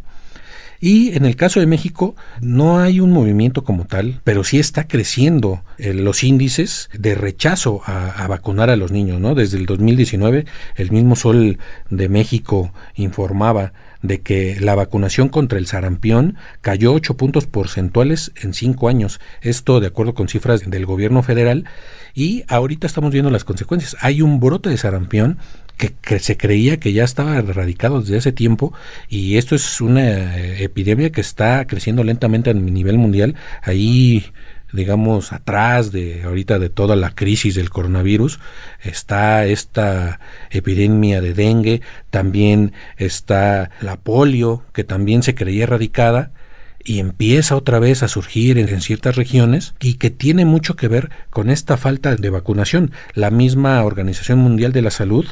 y 0.78 1.16
en 1.16 1.24
el 1.24 1.36
caso 1.36 1.60
de 1.60 1.66
México 1.66 2.16
no 2.40 2.78
hay 2.80 3.00
un 3.00 3.10
movimiento 3.10 3.64
como 3.64 3.86
tal, 3.86 4.20
pero 4.24 4.44
sí 4.44 4.58
está 4.58 4.86
creciendo 4.86 5.62
eh, 5.78 5.94
los 5.94 6.22
índices 6.22 6.90
de 6.92 7.14
rechazo 7.14 7.80
a, 7.86 8.10
a, 8.10 8.26
vacunar 8.28 8.68
a 8.68 8.76
los 8.76 8.92
niños, 8.92 9.20
¿no? 9.20 9.34
Desde 9.34 9.56
el 9.56 9.66
2019 9.66 10.44
el 10.76 10.90
mismo 10.90 11.16
Sol 11.16 11.58
de 11.88 12.08
México 12.08 12.72
informaba 12.94 13.72
de 14.02 14.20
que 14.20 14.58
la 14.60 14.74
vacunación 14.74 15.28
contra 15.28 15.58
el 15.58 15.66
sarampión 15.66 16.36
cayó 16.60 16.92
8 16.92 17.16
puntos 17.16 17.46
porcentuales 17.46 18.32
en 18.36 18.54
5 18.54 18.88
años. 18.88 19.20
Esto 19.40 19.80
de 19.80 19.88
acuerdo 19.88 20.14
con 20.14 20.28
cifras 20.28 20.68
del 20.68 20.86
gobierno 20.86 21.22
federal. 21.22 21.64
Y 22.14 22.44
ahorita 22.48 22.86
estamos 22.86 23.12
viendo 23.12 23.30
las 23.30 23.44
consecuencias. 23.44 23.96
Hay 24.00 24.22
un 24.22 24.40
brote 24.40 24.70
de 24.70 24.76
sarampión 24.76 25.38
que, 25.76 25.92
que, 26.00 26.18
se 26.18 26.36
creía 26.36 26.78
que 26.78 26.92
ya 26.92 27.04
estaba 27.04 27.36
erradicado 27.36 28.00
desde 28.00 28.16
hace 28.16 28.32
tiempo 28.32 28.72
y 29.10 29.36
esto 29.36 29.54
es 29.54 29.82
una 29.82 30.38
eh, 30.38 30.64
epidemia 30.64 31.12
que 31.12 31.20
está 31.20 31.66
creciendo 31.66 32.02
lentamente 32.02 32.50
a 32.50 32.54
nivel 32.54 32.96
mundial. 32.96 33.34
Ahí 33.62 34.24
digamos, 34.72 35.32
atrás 35.32 35.92
de 35.92 36.22
ahorita 36.24 36.58
de 36.58 36.70
toda 36.70 36.96
la 36.96 37.14
crisis 37.14 37.54
del 37.54 37.70
coronavirus, 37.70 38.40
está 38.82 39.44
esta 39.46 40.20
epidemia 40.50 41.20
de 41.20 41.34
dengue, 41.34 41.82
también 42.10 42.72
está 42.96 43.70
la 43.80 43.96
polio, 43.96 44.64
que 44.72 44.84
también 44.84 45.22
se 45.22 45.34
creía 45.34 45.64
erradicada, 45.64 46.30
y 46.86 47.00
empieza 47.00 47.56
otra 47.56 47.80
vez 47.80 48.04
a 48.04 48.08
surgir 48.08 48.58
en, 48.58 48.80
ciertas 48.80 49.16
regiones 49.16 49.74
y 49.80 49.94
que 49.94 50.10
tiene 50.10 50.44
mucho 50.44 50.76
que 50.76 50.86
ver 50.86 51.10
con 51.30 51.50
esta 51.50 51.76
falta 51.76 52.14
de 52.14 52.30
vacunación. 52.30 52.92
La 53.12 53.30
misma 53.30 53.82
Organización 53.82 54.38
Mundial 54.38 54.72
de 54.72 54.82
la 54.82 54.92
Salud 54.92 55.26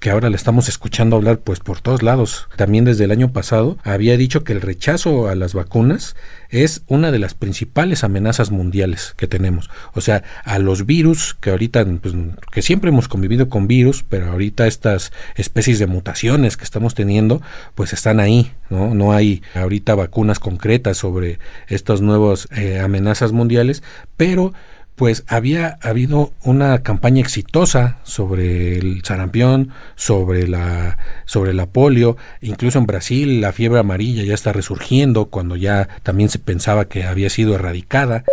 que 0.00 0.10
ahora 0.10 0.30
le 0.30 0.36
estamos 0.36 0.68
escuchando 0.68 1.16
hablar 1.16 1.40
pues 1.40 1.60
por 1.60 1.80
todos 1.80 2.02
lados. 2.02 2.48
También 2.56 2.86
desde 2.86 3.04
el 3.04 3.10
año 3.10 3.32
pasado 3.32 3.76
había 3.84 4.16
dicho 4.16 4.44
que 4.44 4.52
el 4.54 4.62
rechazo 4.62 5.28
a 5.28 5.34
las 5.34 5.52
vacunas 5.52 6.16
es 6.48 6.82
una 6.88 7.12
de 7.12 7.18
las 7.18 7.34
principales 7.34 8.02
amenazas 8.02 8.50
mundiales 8.50 9.14
que 9.18 9.28
tenemos. 9.28 9.70
O 9.92 10.00
sea, 10.00 10.24
a 10.44 10.58
los 10.58 10.86
virus 10.86 11.36
que 11.38 11.50
ahorita 11.50 11.84
pues, 12.00 12.14
que 12.50 12.62
siempre 12.62 12.88
hemos 12.88 13.08
convivido 13.08 13.50
con 13.50 13.68
virus, 13.68 14.02
pero 14.08 14.32
ahorita 14.32 14.66
estas 14.66 15.12
especies 15.36 15.78
de 15.78 15.86
mutaciones 15.86 16.56
que 16.56 16.64
estamos 16.64 16.94
teniendo 16.94 17.42
pues 17.74 17.92
están 17.92 18.20
ahí, 18.20 18.52
¿no? 18.70 18.94
No 18.94 19.12
hay 19.12 19.42
ahorita 19.54 19.94
vacunas 19.94 20.38
concretas 20.38 20.96
sobre 20.96 21.38
estas 21.68 22.00
nuevas 22.00 22.48
eh, 22.56 22.80
amenazas 22.80 23.32
mundiales, 23.32 23.82
pero 24.16 24.54
pues 25.00 25.24
había 25.28 25.78
habido 25.80 26.34
una 26.44 26.82
campaña 26.82 27.22
exitosa 27.22 28.00
sobre 28.02 28.76
el 28.76 29.02
sarampión, 29.02 29.72
sobre 29.96 30.46
la, 30.46 30.98
sobre 31.24 31.54
la 31.54 31.64
polio, 31.64 32.18
incluso 32.42 32.78
en 32.78 32.84
Brasil 32.84 33.40
la 33.40 33.54
fiebre 33.54 33.80
amarilla 33.80 34.24
ya 34.24 34.34
está 34.34 34.52
resurgiendo 34.52 35.30
cuando 35.30 35.56
ya 35.56 35.88
también 36.02 36.28
se 36.28 36.38
pensaba 36.38 36.86
que 36.86 37.04
había 37.04 37.30
sido 37.30 37.54
erradicada. 37.54 38.24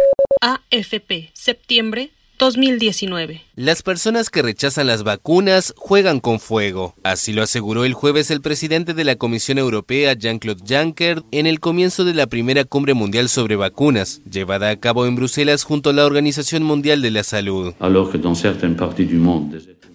AFP, 0.42 1.30
septiembre 1.32 2.12
2019. 2.38 3.42
Las 3.56 3.82
personas 3.82 4.30
que 4.30 4.42
rechazan 4.42 4.88
las 4.88 5.04
vacunas 5.04 5.74
juegan 5.76 6.20
con 6.20 6.40
fuego. 6.40 6.94
Así 7.04 7.34
lo 7.34 7.42
aseguró 7.42 7.86
el 7.86 7.94
jueves 7.94 8.30
el 8.30 8.42
presidente 8.42 8.94
de 8.94 9.04
la 9.04 9.16
Comisión 9.16 9.58
Europea, 9.58 10.14
Jean-Claude 10.14 10.64
Juncker, 10.68 11.24
en 11.32 11.48
el 11.48 11.60
comienzo 11.60 12.06
de 12.06 12.14
la 12.14 12.28
primera 12.28 12.64
cumbre 12.64 12.94
mundial 12.94 13.30
sobre 13.30 13.56
vacunas, 13.56 14.22
llevada 14.30 14.70
a 14.70 14.80
cabo 14.80 15.06
en 15.06 15.16
Bruselas 15.16 15.64
junto 15.64 15.90
a 15.90 15.94
la 15.94 16.06
Organización 16.06 16.64
Mundial 16.64 17.02
de 17.02 17.12
la 17.12 17.24
Salud. 17.24 17.74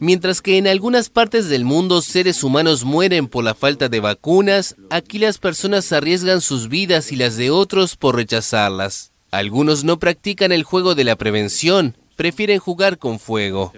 Mientras 0.01 0.43
que 0.43 0.59
en 0.59 0.67
algunas 0.67 1.11
partes 1.11 1.49
del 1.49 1.65
mundo 1.65 2.03
seres 2.03 2.43
humanos 2.43 2.85
mueren 2.85 3.29
por 3.29 3.45
la 3.45 3.55
falta 3.55 3.89
de 3.89 4.01
vacunas, 4.01 4.75
aquí 4.91 5.19
las 5.19 5.39
personas 5.39 5.93
arriesgan 5.93 6.41
sus 6.41 6.69
vidas 6.69 7.13
y 7.13 7.17
las 7.17 7.37
de 7.37 7.51
otros 7.51 7.97
por 7.97 8.17
rechazarlas. 8.17 9.13
Algunos 9.31 9.85
no 9.85 9.99
practican 9.99 10.53
el 10.53 10.63
juego 10.65 10.95
de 10.95 11.05
la 11.05 11.17
prevención, 11.17 11.97
prefieren 12.23 12.61
jugar 12.61 12.99
con 12.99 13.19
fuego. 13.19 13.73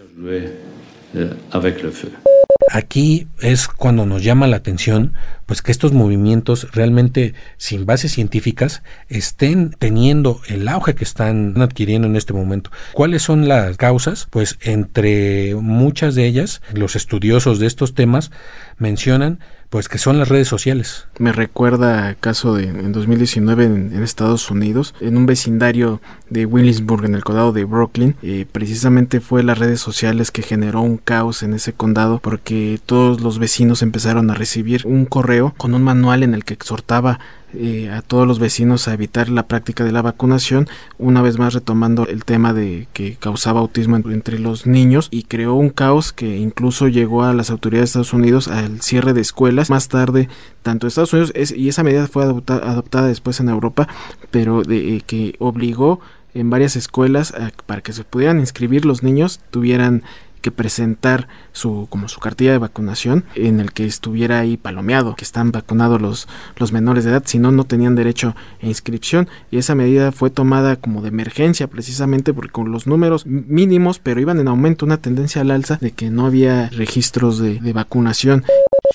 Aquí 2.71 3.27
es 3.41 3.69
cuando 3.69 4.05
nos 4.05 4.23
llama 4.23 4.47
la 4.47 4.57
atención 4.57 5.15
pues 5.47 5.63
que 5.63 5.73
estos 5.73 5.95
movimientos 5.95 6.71
realmente 6.73 7.33
sin 7.57 7.87
bases 7.87 8.13
científicas 8.13 8.83
estén 9.09 9.71
teniendo 9.71 10.43
el 10.47 10.69
auge 10.69 10.95
que 10.95 11.05
están 11.05 11.55
adquiriendo 11.63 12.07
en 12.07 12.17
este 12.17 12.35
momento. 12.35 12.71
¿Cuáles 12.93 13.23
son 13.23 13.49
las 13.49 13.79
causas? 13.79 14.29
Pues 14.29 14.59
entre 14.61 15.55
muchas 15.55 16.15
de 16.15 16.27
ellas 16.27 16.61
los 16.75 16.97
estudiosos 16.97 17.59
de 17.59 17.67
estos 17.67 17.95
temas 17.95 18.31
mencionan 18.77 19.41
pues 19.75 19.89
que 19.89 19.99
son 19.99 20.21
las 20.21 20.29
redes 20.29 20.47
sociales. 20.47 21.09
Me 21.19 21.33
recuerda 21.33 22.15
caso 22.15 22.55
de 22.55 22.69
en 22.69 22.93
2019 22.93 23.65
en, 23.65 23.93
en, 23.93 24.05
Estados 24.05 24.49
Unidos, 24.49 24.95
en 25.01 25.17
un 25.17 25.27
vecindario 25.27 26.01
de 26.31 26.47
Williamsburg, 26.47 27.07
en 27.07 27.17
el 27.17 27.25
condado 27.25 27.51
de 27.51 27.65
Brooklyn. 27.65 28.15
Eh, 28.23 28.47
precisamente 28.53 29.21
fue 29.21 29.43
las 29.43 29.59
redes 29.59 29.81
sociales 29.81 30.31
que 30.31 30.43
generó 30.43 30.81
un 30.81 30.97
caos 30.97 31.43
en 31.43 31.55
ese 31.55 31.73
condado 31.73 32.21
porque 32.21 32.79
todos 32.87 33.21
los 33.21 33.41
vecinos 33.41 33.83
empezaron 33.83 34.31
a 34.31 34.35
recibir 34.35 34.83
un 34.85 35.07
correo 35.07 35.53
con 35.57 35.75
un 35.75 35.83
manual 35.83 36.23
en 36.23 36.35
el 36.35 36.45
que 36.45 36.55
exhortaba 36.55 37.19
eh, 37.57 37.91
a 37.91 38.03
todos 38.03 38.27
los 38.27 38.39
vecinos 38.39 38.89
a 38.89 38.95
evitar 38.95 39.29
la 39.29 39.47
práctica 39.47 39.85
de 39.85 39.93
la 39.93 40.03
vacunación, 40.03 40.69
una 40.99 41.23
vez 41.23 41.39
más 41.39 41.55
retomando 41.55 42.07
el 42.07 42.25
tema 42.25 42.53
de 42.53 42.89
que 42.93 43.17
causaba 43.17 43.61
autismo 43.61 43.97
entre 43.97 44.39
los 44.39 44.67
niños 44.67 45.09
y 45.11 45.25
creó 45.25 45.55
un 45.55 45.71
caos 45.71 46.13
que 46.13 46.37
incluso 46.37 46.89
llegó 46.89 47.25
a 47.25 47.33
las 47.33 47.51
autoridades 47.51 47.89
de 47.89 48.01
Estados 48.01 48.13
Unidos 48.13 48.49
al 48.49 48.81
cierre 48.83 49.13
de 49.13 49.21
escuelas. 49.21 49.71
Más 49.71 49.89
tarde, 49.89 50.29
tanto 50.63 50.87
Estados 50.87 51.13
Unidos 51.13 51.33
es, 51.35 51.53
y 51.53 51.69
esa 51.69 51.83
medida 51.83 52.07
fue 52.07 52.25
adoptada, 52.25 53.07
después 53.07 53.41
en 53.41 53.49
Europa, 53.49 53.89
pero 54.31 54.63
de, 54.63 54.97
eh, 54.97 55.03
que 55.07 55.37
obligó 55.39 56.01
en 56.35 56.51
varias 56.51 56.77
escuelas 56.77 57.33
para 57.67 57.81
que 57.81 57.93
se 57.93 58.05
pudieran 58.05 58.41
inscribir 58.41 58.85
los 58.85 59.03
niños 59.03 59.41
tuvieran 59.51 60.03
que 60.45 60.51
presentar 60.51 61.27
su 61.53 61.87
como 61.89 62.07
su 62.07 62.21
cartilla 62.21 62.53
de 62.53 62.59
vacunación 62.59 63.25
en 63.35 63.61
el 63.61 63.73
que 63.73 63.87
estuviera 63.87 64.41
ahí 64.41 64.59
palomeado 64.59 65.17
que 65.17 65.25
están 65.25 65.53
vacunados 65.53 66.03
los 66.03 66.29
los 66.59 66.71
menores 66.71 67.05
de 67.05 67.13
edad 67.13 67.23
si 67.25 67.39
no 67.39 67.51
no 67.51 67.65
tenían 67.65 67.95
derecho 67.95 68.37
a 68.63 68.67
inscripción. 68.67 69.27
Y 69.51 69.57
esa 69.57 69.75
medida 69.75 70.13
fue 70.13 70.29
tomada 70.29 70.77
como 70.77 71.01
de 71.01 71.09
emergencia 71.09 71.67
precisamente 71.67 72.35
porque 72.35 72.53
con 72.53 72.71
los 72.71 72.87
números 72.87 73.25
mínimos 73.25 73.99
pero 73.99 74.21
iban 74.21 74.39
en 74.39 74.49
aumento 74.49 74.85
una 74.85 74.99
tendencia 74.99 75.41
al 75.41 75.51
alza 75.51 75.79
de 75.81 75.93
que 75.93 76.11
no 76.11 76.27
había 76.27 76.69
registros 76.69 77.39
de, 77.39 77.59
de 77.59 77.73
vacunación. 77.73 78.45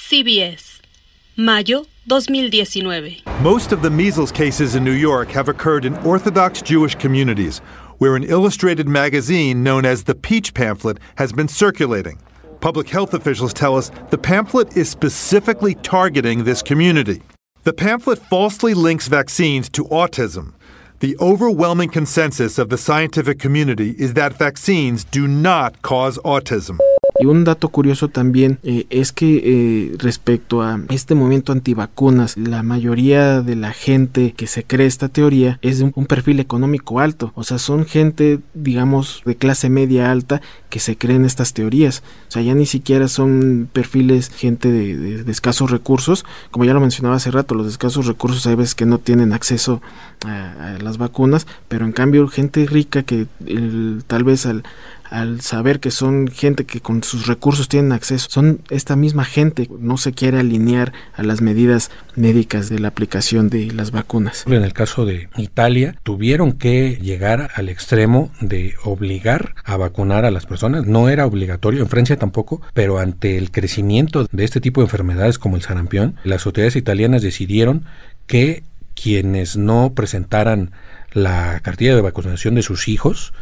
CBS 0.08 0.84
mayo 1.36 1.88
2019 2.06 3.24
Most 3.42 3.74
of 3.74 3.82
the 3.82 3.90
measles 3.90 4.32
cases 4.32 4.76
in 4.76 4.84
New 4.84 4.94
York 4.94 5.32
have 5.36 5.50
occurred 5.50 5.84
in 5.84 5.96
Orthodox 6.06 6.62
Jewish 6.62 6.96
communities 6.96 7.60
where 8.00 8.16
an 8.16 8.24
illustrated 8.24 8.88
magazine 8.88 9.62
known 9.62 9.86
as 9.86 10.06
the 10.06 10.16
Peach 10.16 10.54
Pamphlet 10.54 10.98
has 11.16 11.32
been 11.32 11.48
circulating. 11.48 12.20
Public 12.60 12.90
health 12.90 13.14
officials 13.14 13.54
tell 13.54 13.78
us 13.78 13.92
the 14.10 14.18
pamphlet 14.18 14.76
is 14.76 14.90
specifically 14.90 15.76
targeting 15.76 16.44
this 16.44 16.62
community. 16.62 17.22
The 17.64 17.74
pamphlet 17.74 18.20
falsely 18.20 18.74
links 18.74 19.08
vaccines 19.08 19.70
to 19.70 19.86
autism. 19.86 20.54
The 21.00 21.16
overwhelming 21.20 21.90
consensus 21.90 22.58
of 22.58 22.70
the 22.70 22.78
scientific 22.78 23.40
community 23.40 23.92
is 23.92 24.16
that 24.16 24.34
vaccines 24.34 25.04
do 25.06 25.28
not 25.28 25.82
cause 25.82 26.18
autism. 26.20 26.80
Y 27.20 27.26
un 27.26 27.44
dato 27.44 27.68
curioso 27.68 28.08
también 28.08 28.60
eh, 28.64 28.86
es 28.90 29.12
que 29.12 29.42
eh, 29.44 29.96
respecto 29.98 30.62
a 30.62 30.80
este 30.90 31.16
movimiento 31.16 31.52
antivacunas, 31.52 32.38
la 32.38 32.64
mayoría 32.64 33.42
de 33.42 33.58
la 33.58 33.74
gente 33.74 34.34
que 34.38 34.48
se 34.48 34.64
cree 34.64 34.88
esta 34.88 35.10
teoría 35.10 35.60
es 35.62 35.80
de 35.80 35.92
un, 35.94 36.06
perfil 36.06 36.40
económico 36.40 37.02
alto. 37.02 37.34
O 37.36 37.44
sea, 37.44 37.58
son 37.58 37.86
gente, 37.86 38.40
digamos, 38.54 39.22
de 39.26 39.36
clase 39.36 39.70
media 39.70 40.12
alta 40.12 40.42
que 40.70 40.80
se 40.80 40.98
creen 40.98 41.26
estas 41.26 41.54
teorías. 41.54 42.04
O 42.30 42.32
sea, 42.32 42.42
ya 42.42 42.56
ni 42.56 42.66
siquiera 42.66 43.10
son 43.10 43.70
perfiles 43.72 44.30
gente 44.30 44.72
de, 44.72 44.98
de, 44.98 45.24
de 45.26 45.32
escasos 45.32 45.72
recursos. 45.72 46.26
Como 46.52 46.64
ya 46.64 46.74
lo 46.74 46.80
mencionaba 46.80 47.18
hace 47.18 47.32
rato, 47.32 47.54
los 47.54 47.66
de 47.66 47.74
escasos 47.74 48.08
recursos 48.08 48.48
hay 48.48 48.56
veces 48.56 48.76
que 48.76 48.86
no 48.86 48.98
tienen 48.98 49.34
acceso 49.34 49.82
a, 50.26 50.76
a 50.76 50.78
las 50.80 50.98
vacunas, 50.98 51.48
pero 51.68 51.84
en 51.84 51.92
cambio 51.92 52.30
gente 52.30 52.66
rica 52.66 53.04
que 53.04 53.28
el, 53.46 54.04
tal 54.08 54.24
vez 54.24 54.46
al 54.46 54.64
al 55.10 55.42
saber 55.42 55.80
que 55.80 55.92
son 55.92 56.28
gente 56.28 56.66
que 56.66 56.82
con 56.82 57.04
sus 57.04 57.28
recursos 57.28 57.68
tienen 57.68 57.92
acceso, 57.92 58.28
son 58.30 58.62
esta 58.70 58.96
misma 58.96 59.26
gente, 59.26 59.68
no 59.80 59.98
se 59.98 60.14
quiere 60.14 60.40
alinear 60.40 60.94
a 61.16 61.24
las 61.24 61.42
medidas 61.42 61.92
médicas 62.16 62.70
de 62.70 62.80
la 62.80 62.90
aplicación 62.90 63.50
de 63.50 63.72
las 63.72 63.92
vacunas. 63.92 64.46
En 64.48 64.64
el 64.64 64.74
caso 64.74 65.06
de 65.06 65.30
Italia, 65.38 65.96
tuvieron 66.04 66.54
que 66.54 67.00
llegar 67.02 67.50
al 67.56 67.70
extremo 67.70 68.32
de 68.40 68.76
obligar 68.84 69.56
a 69.64 69.78
vacunar 69.78 70.26
a 70.26 70.32
las 70.32 70.46
personas, 70.46 70.86
no 70.86 71.10
era 71.10 71.26
obligatorio, 71.26 71.82
en 71.82 71.90
Francia 71.90 72.18
tampoco, 72.18 72.62
pero 72.74 73.00
ante 73.00 73.38
el 73.38 73.52
crecimiento 73.52 74.28
de 74.32 74.44
este 74.44 74.62
tipo 74.62 74.82
de 74.82 74.86
enfermedades 74.86 75.40
como 75.40 75.56
el 75.56 75.62
sarampión, 75.62 76.16
las 76.24 76.46
autoridades 76.46 76.76
italianas 76.76 77.22
decidieron 77.22 77.86
que 78.28 78.64
quienes 78.96 79.58
no 79.58 79.94
presentaran 79.96 80.72
la 81.12 81.60
cartilla 81.62 81.96
de 81.96 82.02
vacunación 82.02 82.56
de 82.56 82.62
sus 82.62 82.88
hijos, 82.88 83.34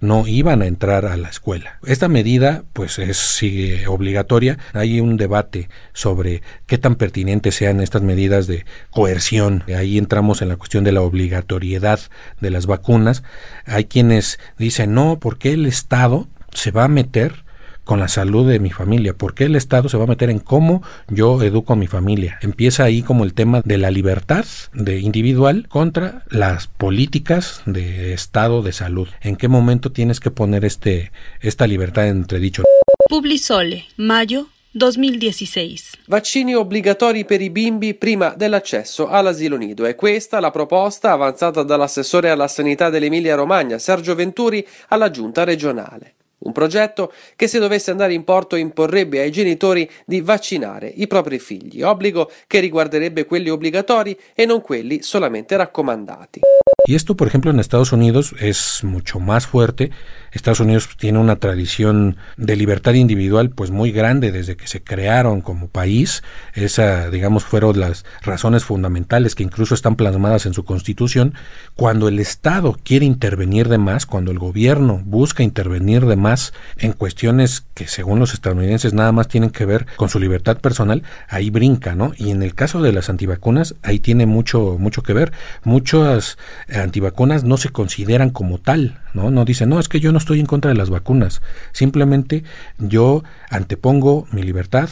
no 0.00 0.26
iban 0.26 0.62
a 0.62 0.66
entrar 0.66 1.06
a 1.06 1.16
la 1.16 1.28
escuela. 1.28 1.78
Esta 1.86 2.08
medida 2.08 2.64
pues 2.72 2.98
es 2.98 3.16
sigue 3.16 3.86
obligatoria. 3.86 4.58
Hay 4.72 5.00
un 5.00 5.16
debate 5.16 5.68
sobre 5.92 6.42
qué 6.66 6.78
tan 6.78 6.96
pertinentes 6.96 7.54
sean 7.54 7.80
estas 7.80 8.02
medidas 8.02 8.46
de 8.46 8.66
coerción. 8.90 9.64
Ahí 9.74 9.98
entramos 9.98 10.42
en 10.42 10.48
la 10.48 10.56
cuestión 10.56 10.84
de 10.84 10.92
la 10.92 11.00
obligatoriedad 11.02 12.00
de 12.40 12.50
las 12.50 12.66
vacunas. 12.66 13.22
Hay 13.64 13.86
quienes 13.86 14.38
dicen, 14.58 14.94
"No, 14.94 15.18
porque 15.18 15.52
el 15.52 15.66
Estado 15.66 16.28
se 16.52 16.70
va 16.70 16.84
a 16.84 16.88
meter 16.88 17.45
con 17.86 18.00
la 18.00 18.08
salud 18.08 18.46
de 18.46 18.58
mi 18.58 18.70
familia? 18.70 19.14
¿Por 19.14 19.32
qué 19.32 19.44
el 19.44 19.56
Estado 19.56 19.88
se 19.88 19.96
va 19.96 20.04
a 20.04 20.08
meter 20.08 20.28
en 20.28 20.40
cómo 20.40 20.82
yo 21.08 21.40
educo 21.42 21.72
a 21.72 21.76
mi 21.76 21.86
familia? 21.86 22.38
Empieza 22.42 22.84
ahí 22.84 23.02
como 23.02 23.24
el 23.24 23.32
tema 23.32 23.62
de 23.64 23.78
la 23.78 23.90
libertad 23.90 24.44
de 24.74 24.98
individual 24.98 25.68
contra 25.68 26.24
las 26.28 26.66
políticas 26.66 27.62
de 27.64 28.12
Estado 28.12 28.60
de 28.60 28.72
salud. 28.72 29.08
¿En 29.22 29.36
qué 29.36 29.48
momento 29.48 29.92
tienes 29.92 30.20
que 30.20 30.30
poner 30.30 30.64
este 30.64 31.12
esta 31.40 31.66
libertad 31.66 32.08
entredicho? 32.08 32.64
Publisole, 33.08 33.84
maggio 33.96 34.48
2016. 34.72 35.92
Vaccini 36.06 36.54
obbligatori 36.54 37.24
per 37.24 37.40
i 37.40 37.50
bimbi 37.50 37.94
prima 37.94 38.34
dell'accesso 38.36 39.08
all'asilo 39.08 39.56
nido. 39.56 39.86
È 39.86 39.94
questa 39.94 40.40
la 40.40 40.50
proposta 40.50 41.12
avanzata 41.12 41.62
dall'assessore 41.62 42.30
alla 42.30 42.48
sanità 42.48 42.90
dell'Emilia 42.90 43.36
Romagna, 43.36 43.78
Sergio 43.78 44.14
Venturi, 44.14 44.66
alla 44.88 45.10
giunta 45.10 45.44
regionale. 45.44 46.15
Un 46.38 46.52
progetto 46.52 47.12
che 47.34 47.48
se 47.48 47.58
dovesse 47.58 47.90
andare 47.90 48.12
in 48.12 48.24
porto 48.24 48.56
imporrebbe 48.56 49.20
ai 49.20 49.30
genitori 49.30 49.88
di 50.04 50.20
vaccinare 50.20 50.86
i 50.86 51.06
propri 51.06 51.38
figli, 51.38 51.82
obbligo 51.82 52.30
che 52.46 52.60
riguarderebbe 52.60 53.24
quelli 53.24 53.48
obbligatori 53.48 54.16
e 54.34 54.44
non 54.44 54.60
quelli 54.60 55.02
solamente 55.02 55.56
raccomandati. 55.56 56.40
Y 56.88 56.94
esto, 56.94 57.16
por 57.16 57.26
ejemplo, 57.26 57.50
en 57.50 57.58
Estados 57.58 57.92
Unidos 57.92 58.32
es 58.38 58.84
mucho 58.84 59.18
más 59.18 59.48
fuerte. 59.48 59.90
Estados 60.30 60.60
Unidos 60.60 60.88
tiene 60.96 61.18
una 61.18 61.36
tradición 61.36 62.16
de 62.36 62.54
libertad 62.54 62.94
individual 62.94 63.50
pues 63.50 63.72
muy 63.72 63.90
grande 63.90 64.30
desde 64.30 64.56
que 64.56 64.68
se 64.68 64.82
crearon 64.82 65.40
como 65.40 65.66
país. 65.66 66.22
Esa, 66.54 67.10
digamos, 67.10 67.44
fueron 67.44 67.80
las 67.80 68.04
razones 68.22 68.64
fundamentales 68.64 69.34
que 69.34 69.42
incluso 69.42 69.74
están 69.74 69.96
plasmadas 69.96 70.46
en 70.46 70.54
su 70.54 70.64
constitución. 70.64 71.34
Cuando 71.74 72.06
el 72.06 72.20
Estado 72.20 72.76
quiere 72.84 73.04
intervenir 73.04 73.68
de 73.68 73.78
más, 73.78 74.06
cuando 74.06 74.30
el 74.30 74.38
gobierno 74.38 75.02
busca 75.04 75.42
intervenir 75.42 76.06
de 76.06 76.16
más 76.16 76.52
en 76.76 76.92
cuestiones 76.92 77.64
que 77.74 77.88
según 77.88 78.20
los 78.20 78.32
estadounidenses 78.32 78.94
nada 78.94 79.10
más 79.10 79.26
tienen 79.26 79.50
que 79.50 79.64
ver 79.64 79.86
con 79.96 80.08
su 80.08 80.20
libertad 80.20 80.58
personal, 80.58 81.02
ahí 81.28 81.50
brinca, 81.50 81.96
¿no? 81.96 82.12
Y 82.16 82.30
en 82.30 82.44
el 82.44 82.54
caso 82.54 82.80
de 82.80 82.92
las 82.92 83.10
antivacunas, 83.10 83.74
ahí 83.82 83.98
tiene 83.98 84.26
mucho, 84.26 84.76
mucho 84.78 85.02
que 85.02 85.14
ver. 85.14 85.32
Muchas 85.64 86.38
antivacunas 86.82 87.44
no 87.44 87.56
se 87.56 87.70
consideran 87.70 88.30
como 88.30 88.58
tal, 88.58 89.00
¿no? 89.14 89.30
No 89.30 89.44
dicen, 89.44 89.68
no, 89.68 89.80
es 89.80 89.88
que 89.88 90.00
yo 90.00 90.12
no 90.12 90.18
estoy 90.18 90.40
en 90.40 90.46
contra 90.46 90.70
de 90.70 90.76
las 90.76 90.90
vacunas, 90.90 91.42
simplemente 91.72 92.44
yo 92.78 93.24
antepongo 93.50 94.26
mi 94.32 94.42
libertad 94.42 94.88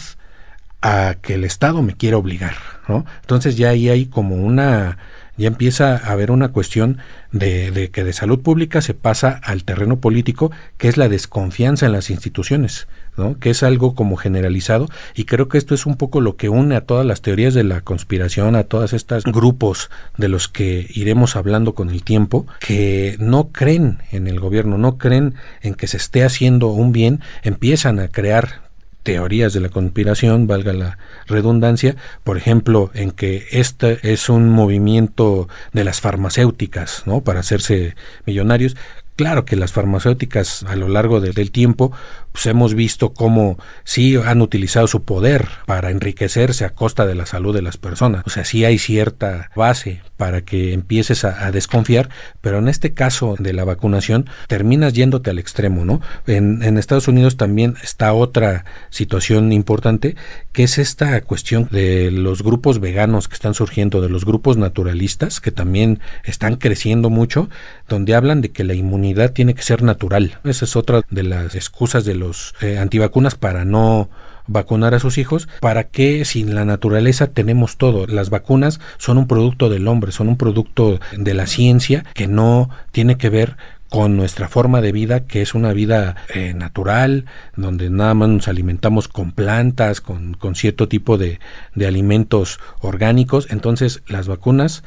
a 0.82 1.14
que 1.22 1.34
el 1.34 1.44
Estado 1.44 1.82
me 1.82 1.96
quiera 1.96 2.18
obligar, 2.18 2.56
¿no? 2.88 3.06
Entonces 3.22 3.56
ya 3.56 3.70
ahí 3.70 3.88
hay 3.88 4.06
como 4.06 4.36
una, 4.36 4.98
ya 5.36 5.48
empieza 5.48 5.96
a 5.96 6.12
haber 6.12 6.30
una 6.30 6.48
cuestión 6.48 6.98
de, 7.32 7.90
que 7.92 8.04
de 8.04 8.12
salud 8.12 8.40
pública 8.40 8.80
se 8.80 8.94
pasa 8.94 9.40
al 9.42 9.64
terreno 9.64 9.98
político, 9.98 10.50
que 10.78 10.88
es 10.88 10.96
la 10.96 11.08
desconfianza 11.08 11.86
en 11.86 11.92
las 11.92 12.10
instituciones, 12.10 12.86
¿no? 13.16 13.38
que 13.38 13.50
es 13.50 13.62
algo 13.62 13.94
como 13.94 14.16
generalizado, 14.16 14.88
y 15.14 15.24
creo 15.24 15.48
que 15.48 15.58
esto 15.58 15.74
es 15.74 15.86
un 15.86 15.96
poco 15.96 16.20
lo 16.20 16.36
que 16.36 16.48
une 16.48 16.76
a 16.76 16.82
todas 16.82 17.04
las 17.04 17.22
teorías 17.22 17.54
de 17.54 17.64
la 17.64 17.80
conspiración, 17.80 18.54
a 18.54 18.64
todos 18.64 18.92
estos 18.92 19.24
grupos 19.24 19.90
de 20.16 20.28
los 20.28 20.48
que 20.48 20.86
iremos 20.94 21.36
hablando 21.36 21.74
con 21.74 21.90
el 21.90 22.04
tiempo, 22.04 22.46
que 22.60 23.16
no 23.18 23.48
creen 23.48 23.98
en 24.12 24.26
el 24.26 24.38
gobierno, 24.38 24.78
no 24.78 24.98
creen 24.98 25.34
en 25.62 25.74
que 25.74 25.88
se 25.88 25.96
esté 25.96 26.24
haciendo 26.24 26.68
un 26.68 26.92
bien, 26.92 27.20
empiezan 27.42 27.98
a 27.98 28.08
crear 28.08 28.63
teorías 29.04 29.52
de 29.52 29.60
la 29.60 29.68
conspiración, 29.68 30.48
valga 30.48 30.72
la 30.72 30.98
redundancia, 31.26 31.94
por 32.24 32.36
ejemplo, 32.36 32.90
en 32.94 33.12
que 33.12 33.46
este 33.52 34.12
es 34.12 34.28
un 34.28 34.48
movimiento 34.48 35.48
de 35.72 35.84
las 35.84 36.00
farmacéuticas, 36.00 37.04
¿no? 37.06 37.20
Para 37.20 37.40
hacerse 37.40 37.94
millonarios. 38.26 38.76
Claro 39.16 39.44
que 39.44 39.54
las 39.54 39.72
farmacéuticas 39.72 40.64
a 40.64 40.74
lo 40.74 40.88
largo 40.88 41.20
de, 41.20 41.30
del 41.30 41.52
tiempo 41.52 41.92
pues 42.32 42.46
hemos 42.46 42.74
visto 42.74 43.14
cómo 43.14 43.58
sí 43.84 44.16
han 44.16 44.42
utilizado 44.42 44.88
su 44.88 45.04
poder 45.04 45.46
para 45.66 45.90
enriquecerse 45.90 46.64
a 46.64 46.70
costa 46.70 47.06
de 47.06 47.14
la 47.14 47.26
salud 47.26 47.54
de 47.54 47.62
las 47.62 47.76
personas. 47.76 48.24
O 48.26 48.30
sea, 48.30 48.44
sí 48.44 48.64
hay 48.64 48.78
cierta 48.78 49.52
base 49.54 50.00
para 50.16 50.40
que 50.40 50.72
empieces 50.72 51.24
a, 51.24 51.52
desconfiar, 51.52 52.08
pero 52.40 52.58
en 52.58 52.66
este 52.66 52.92
caso 52.92 53.36
de 53.38 53.52
la 53.52 53.64
vacunación 53.64 54.28
terminas 54.48 54.94
yéndote 54.94 55.30
al 55.30 55.38
extremo, 55.38 55.84
¿no? 55.84 56.00
En, 56.26 56.62
en 56.64 56.76
Estados 56.76 57.06
Unidos 57.06 57.36
también 57.36 57.76
está 57.84 58.12
otra 58.12 58.64
situación 58.90 59.52
importante, 59.52 60.16
que 60.52 60.64
es 60.64 60.78
esta 60.78 61.20
cuestión 61.20 61.68
de 61.70 62.10
los 62.10 62.42
grupos 62.42 62.80
veganos 62.80 63.28
que 63.28 63.34
están 63.34 63.54
surgiendo, 63.54 64.00
de 64.00 64.08
los 64.08 64.24
grupos 64.24 64.56
naturalistas, 64.56 65.40
que 65.40 65.52
también 65.52 66.00
están 66.24 66.56
creciendo 66.56 67.10
mucho, 67.10 67.48
donde 67.88 68.14
hablan 68.14 68.40
de 68.40 68.50
que 68.50 68.64
la 68.64 68.74
inmunidad 68.74 69.03
tiene 69.32 69.54
que 69.54 69.62
ser 69.62 69.82
natural. 69.82 70.38
Esa 70.44 70.64
es 70.64 70.76
otra 70.76 71.02
de 71.10 71.22
las 71.22 71.54
excusas 71.54 72.04
de 72.04 72.14
los 72.14 72.54
eh, 72.60 72.78
antivacunas 72.78 73.34
para 73.34 73.64
no 73.64 74.08
vacunar 74.46 74.94
a 74.94 74.98
sus 74.98 75.18
hijos, 75.18 75.48
para 75.60 75.84
que 75.84 76.24
sin 76.24 76.54
la 76.54 76.64
naturaleza 76.64 77.28
tenemos 77.28 77.76
todo. 77.76 78.06
Las 78.06 78.30
vacunas 78.30 78.80
son 78.98 79.18
un 79.18 79.26
producto 79.26 79.68
del 79.68 79.88
hombre, 79.88 80.12
son 80.12 80.28
un 80.28 80.36
producto 80.36 81.00
de 81.16 81.34
la 81.34 81.46
ciencia 81.46 82.04
que 82.14 82.26
no 82.26 82.70
tiene 82.92 83.16
que 83.16 83.30
ver 83.30 83.56
con 83.88 84.16
nuestra 84.16 84.48
forma 84.48 84.80
de 84.80 84.92
vida, 84.92 85.20
que 85.20 85.40
es 85.40 85.54
una 85.54 85.72
vida 85.72 86.16
eh, 86.34 86.52
natural, 86.52 87.26
donde 87.54 87.90
nada 87.90 88.14
más 88.14 88.28
nos 88.28 88.48
alimentamos 88.48 89.06
con 89.06 89.30
plantas, 89.32 90.00
con, 90.00 90.34
con 90.34 90.56
cierto 90.56 90.88
tipo 90.88 91.16
de, 91.16 91.38
de 91.74 91.86
alimentos 91.86 92.58
orgánicos. 92.80 93.46
Entonces, 93.50 94.02
las 94.08 94.26
vacunas, 94.26 94.82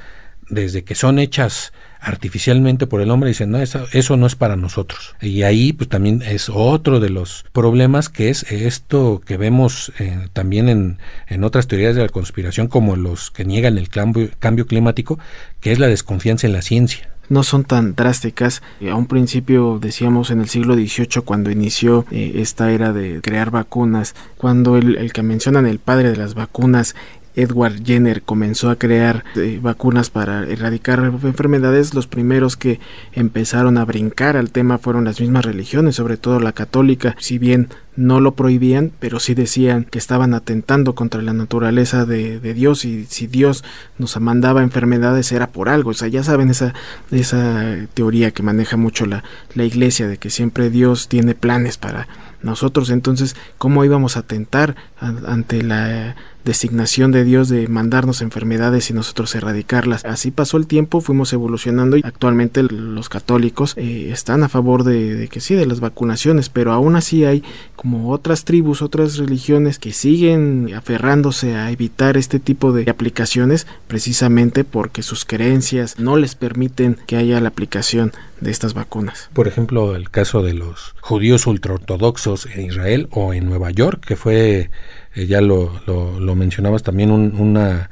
desde 0.50 0.84
que 0.84 0.94
son 0.94 1.20
hechas 1.20 1.72
artificialmente 2.00 2.88
por 2.88 3.02
el 3.02 3.12
hombre 3.12 3.30
dicen 3.30 3.52
no 3.52 3.60
eso, 3.60 3.86
eso 3.92 4.18
no 4.18 4.28
es 4.28 4.36
para 4.36 4.56
nosotros 4.56 5.16
y 5.22 5.44
ahí 5.44 5.74
pues 5.74 5.90
también 5.90 6.22
es 6.22 6.50
otro 6.50 7.00
de 7.00 7.10
los 7.10 7.46
problemas 7.52 8.10
que 8.10 8.30
es 8.30 8.44
esto 8.52 9.22
que 9.26 9.38
vemos 9.38 9.92
eh, 10.00 10.28
también 10.34 10.70
en, 10.70 11.00
en 11.28 11.44
otras 11.44 11.68
teorías 11.68 11.96
de 11.96 12.04
la 12.04 12.10
conspiración 12.10 12.68
como 12.68 12.96
los 12.96 13.32
que 13.32 13.46
niegan 13.46 13.78
el 13.78 13.90
cambio, 13.90 14.30
cambio 14.40 14.68
climático 14.68 15.20
que 15.60 15.72
es 15.72 15.80
la 15.80 15.88
desconfianza 15.88 16.48
en 16.48 16.54
la 16.54 16.62
ciencia 16.62 17.10
no 17.30 17.44
son 17.44 17.64
tan 17.64 17.96
drásticas. 17.96 18.62
A 18.90 18.96
un 18.96 19.06
principio 19.06 19.80
decíamos 19.82 20.32
en 20.32 20.40
el 20.40 20.50
siglo 20.50 20.76
XVIII 20.76 21.24
cuando 21.26 21.52
inició 21.52 22.06
eh, 22.12 22.34
esta 22.36 22.72
era 22.72 22.94
de 22.94 23.22
crear 23.22 23.52
vacunas, 23.52 24.16
cuando 24.38 24.78
el, 24.78 24.96
el, 24.96 25.14
que 25.14 25.24
mencionan 25.24 25.66
el 25.66 25.80
padre 25.80 26.10
de 26.10 26.18
las 26.18 26.36
vacunas 26.36 26.96
Edward 27.38 27.84
Jenner 27.86 28.24
comenzó 28.24 28.72
a 28.72 28.78
crear 28.78 29.24
eh, 29.36 29.60
vacunas 29.62 30.10
para 30.10 30.44
erradicar 30.48 31.00
enfermedades, 31.24 31.94
los 31.94 32.08
primeros 32.08 32.58
que 32.58 32.80
empezaron 33.14 33.78
a 33.78 33.86
brincar 33.86 34.36
al 34.36 34.50
tema 34.50 34.80
fueron 34.80 35.06
las 35.06 35.22
mismas 35.22 35.46
religiones, 35.46 35.96
sobre 35.96 36.18
todo 36.18 36.40
la 36.40 36.52
católica, 36.52 37.16
si 37.20 37.38
bien 37.38 37.70
no 37.96 38.22
lo 38.22 38.34
prohibían, 38.34 38.92
pero 39.00 39.20
sí 39.20 39.36
decían 39.36 39.84
que 39.84 40.00
estaban 40.00 40.34
atentando 40.34 40.96
contra 40.96 41.22
la 41.22 41.34
naturaleza 41.34 42.06
de, 42.06 42.40
Dios 42.40 42.86
y 42.86 43.06
si 43.06 43.28
Dios 43.28 43.64
nos 44.00 44.20
mandaba 44.20 44.64
enfermedades 44.64 45.32
era 45.32 45.48
por 45.48 45.70
algo. 45.70 45.92
O 45.92 45.94
sea, 45.94 46.08
ya 46.08 46.24
saben 46.24 46.50
esa, 46.50 46.74
esa 47.12 47.76
teoría 47.94 48.32
que 48.32 48.44
maneja 48.44 48.78
mucho 48.78 49.06
la, 49.06 49.24
la 49.54 49.64
iglesia 49.64 50.08
de 50.08 50.18
que 50.18 50.32
siempre 50.32 50.70
Dios 50.70 51.08
tiene 51.08 51.36
planes 51.36 51.78
para 51.78 52.08
nosotros. 52.42 52.90
Entonces, 52.90 53.36
¿cómo 53.58 53.84
íbamos 53.84 54.16
a 54.16 54.22
atentar 54.22 54.76
ante 55.00 55.64
la 55.64 56.16
designación 56.48 57.12
de 57.12 57.26
Dios 57.26 57.50
de 57.50 57.68
mandarnos 57.68 58.22
enfermedades 58.22 58.90
y 58.90 58.94
nosotros 58.94 59.36
erradicarlas. 59.36 60.06
Así 60.06 60.32
pasó 60.32 60.58
el 60.58 60.66
tiempo, 60.66 61.02
fuimos 61.02 61.34
evolucionando 61.34 61.98
y 61.98 62.02
actualmente 62.04 62.64
los 62.64 63.10
católicos 63.10 63.74
eh, 63.76 64.10
están 64.12 64.44
a 64.44 64.50
favor 64.50 64.84
de, 64.84 65.28
que 65.30 65.42
sí, 65.42 65.56
de 65.56 65.66
las 65.66 65.82
vacunaciones, 65.82 66.50
pero 66.50 66.72
aún 66.72 66.96
así 66.96 67.26
hay 67.26 67.44
como 67.76 68.12
otras 68.12 68.46
tribus, 68.46 68.82
otras 68.82 69.18
religiones 69.18 69.78
que 69.78 69.92
siguen 69.92 70.72
aferrándose 70.74 71.56
a 71.56 71.70
evitar 71.70 72.18
este 72.18 72.40
tipo 72.40 72.72
de 72.72 72.90
aplicaciones 72.90 73.68
precisamente 73.88 74.64
porque 74.64 75.04
sus 75.04 75.26
creencias 75.26 76.00
no 76.00 76.16
les 76.16 76.36
permiten 76.36 76.98
que 77.06 77.18
haya 77.18 77.42
la 77.42 77.50
aplicación 77.50 78.14
de 78.40 78.52
estas 78.52 78.74
vacunas. 78.74 79.30
Por 79.34 79.48
ejemplo, 79.48 79.96
el 79.96 80.10
caso 80.10 80.44
de 80.44 80.54
los 80.54 80.96
judíos 81.02 81.48
ultraortodoxos 81.48 82.46
en 82.46 82.66
Israel 82.66 83.08
o 83.12 83.34
en 83.34 83.46
Nueva 83.46 83.72
York, 83.72 84.06
que 84.06 84.16
fue 84.16 84.70
eh, 85.18 85.26
ya 85.26 85.42
lo, 85.42 85.82
lo, 85.88 86.20
lo, 86.20 86.36
mencionabas 86.36 86.84
también, 86.84 87.10
un, 87.10 87.36
una, 87.40 87.90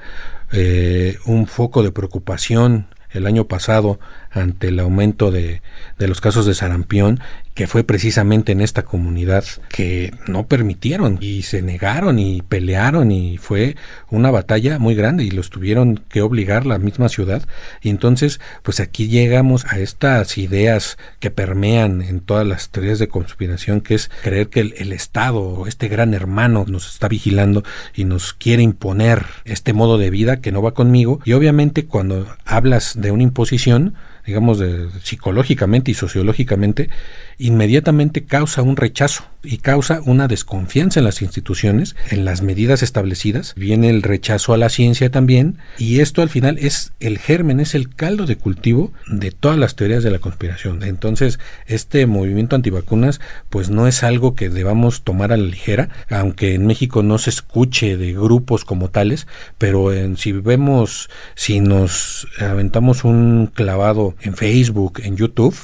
eh, 0.52 1.18
un 1.26 1.48
foco 1.48 1.82
de 1.82 1.92
preocupación 1.92 2.86
el 3.10 3.26
año 3.26 3.48
pasado 3.48 4.00
ante 4.36 4.68
el 4.68 4.80
aumento 4.80 5.32
de, 5.32 5.62
de 5.98 6.08
los 6.08 6.22
casos 6.22 6.46
de 6.46 6.54
sarampión 6.54 7.20
que 7.56 7.68
fue 7.68 7.86
precisamente 7.86 8.52
en 8.52 8.60
esta 8.60 8.84
comunidad 8.84 9.46
que 9.70 10.14
no 10.28 10.46
permitieron 10.46 11.18
y 11.22 11.44
se 11.44 11.62
negaron 11.62 12.20
y 12.20 12.42
pelearon 12.42 13.12
y 13.12 13.38
fue 13.38 13.78
una 14.10 14.30
batalla 14.30 14.78
muy 14.78 14.94
grande 14.94 15.24
y 15.24 15.32
los 15.32 15.50
tuvieron 15.50 16.04
que 16.10 16.22
obligar 16.22 16.66
la 16.66 16.80
misma 16.80 17.08
ciudad. 17.08 17.48
Y 17.82 17.90
entonces 17.90 18.42
pues 18.62 18.82
aquí 18.82 19.08
llegamos 19.08 19.66
a 19.70 19.80
estas 19.80 20.38
ideas 20.38 20.98
que 21.22 21.32
permean 21.32 22.02
en 22.02 22.20
todas 22.20 22.46
las 22.46 22.70
teorías 22.72 23.00
de 23.00 23.08
conspiración 23.08 23.80
que 23.80 23.96
es 23.96 24.12
creer 24.22 24.50
que 24.50 24.60
el, 24.60 24.74
el 24.78 24.92
Estado 24.92 25.66
este 25.66 25.88
gran 25.88 26.14
hermano 26.14 26.66
nos 26.68 26.92
está 26.92 27.08
vigilando 27.08 27.64
y 27.94 28.04
nos 28.04 28.34
quiere 28.34 28.64
imponer 28.64 29.28
este 29.46 29.72
modo 29.72 29.98
de 29.98 30.10
vida 30.10 30.42
que 30.42 30.52
no 30.52 30.62
va 30.62 30.74
conmigo. 30.74 31.22
Y 31.24 31.32
obviamente 31.32 31.86
cuando 31.86 32.28
hablas 32.44 33.00
de 33.00 33.12
una 33.12 33.24
imposición 33.24 33.96
digamos, 34.26 34.60
de, 34.60 34.88
psicológicamente 35.04 35.92
y 35.92 35.94
sociológicamente, 35.94 36.90
inmediatamente 37.38 38.26
causa 38.26 38.62
un 38.62 38.78
rechazo 38.78 39.26
y 39.44 39.58
causa 39.58 40.02
una 40.06 40.28
desconfianza 40.28 41.00
en 41.00 41.06
las 41.06 41.22
instituciones, 41.22 41.96
en 42.10 42.26
las 42.26 42.42
medidas 42.42 42.82
establecidas. 42.82 43.54
Viene 43.56 43.90
el 43.90 44.02
rechazo 44.02 44.54
a 44.54 44.58
la 44.58 44.70
ciencia 44.70 45.12
también 45.12 45.58
y 45.78 46.00
esto 46.00 46.22
al 46.22 46.30
final 46.30 46.58
es 46.60 46.94
el 47.00 47.20
germen, 47.20 47.60
es 47.60 47.76
el 47.76 47.94
caldo 47.94 48.26
de 48.26 48.38
cultivo 48.38 48.92
de 49.08 49.32
todas 49.32 49.58
las 49.58 49.76
teorías 49.76 50.04
de 50.04 50.12
la 50.12 50.20
conspiración. 50.20 50.84
Entonces, 50.84 51.40
este 51.68 52.06
movimiento 52.08 52.56
antivacunas 52.56 53.22
pues 53.50 53.70
no 53.70 53.88
es 53.88 54.04
algo 54.04 54.36
que 54.36 54.50
debamos 54.50 55.04
tomar 55.04 55.32
a 55.32 55.38
la 55.38 55.46
ligera, 55.46 55.90
aunque 56.10 56.56
en 56.56 56.66
México 56.66 57.04
no 57.04 57.18
se 57.18 57.30
escuche 57.30 57.98
de 57.98 58.14
grupos 58.14 58.66
como 58.66 58.90
tales, 58.90 59.28
pero 59.58 59.94
en, 59.94 60.18
si 60.18 60.32
vemos, 60.32 61.10
si 61.36 61.60
nos 61.60 62.28
aventamos 62.40 63.04
un 63.04 63.52
clavado 63.54 64.15
en 64.22 64.36
Facebook, 64.36 65.02
en 65.04 65.16
YouTube, 65.16 65.56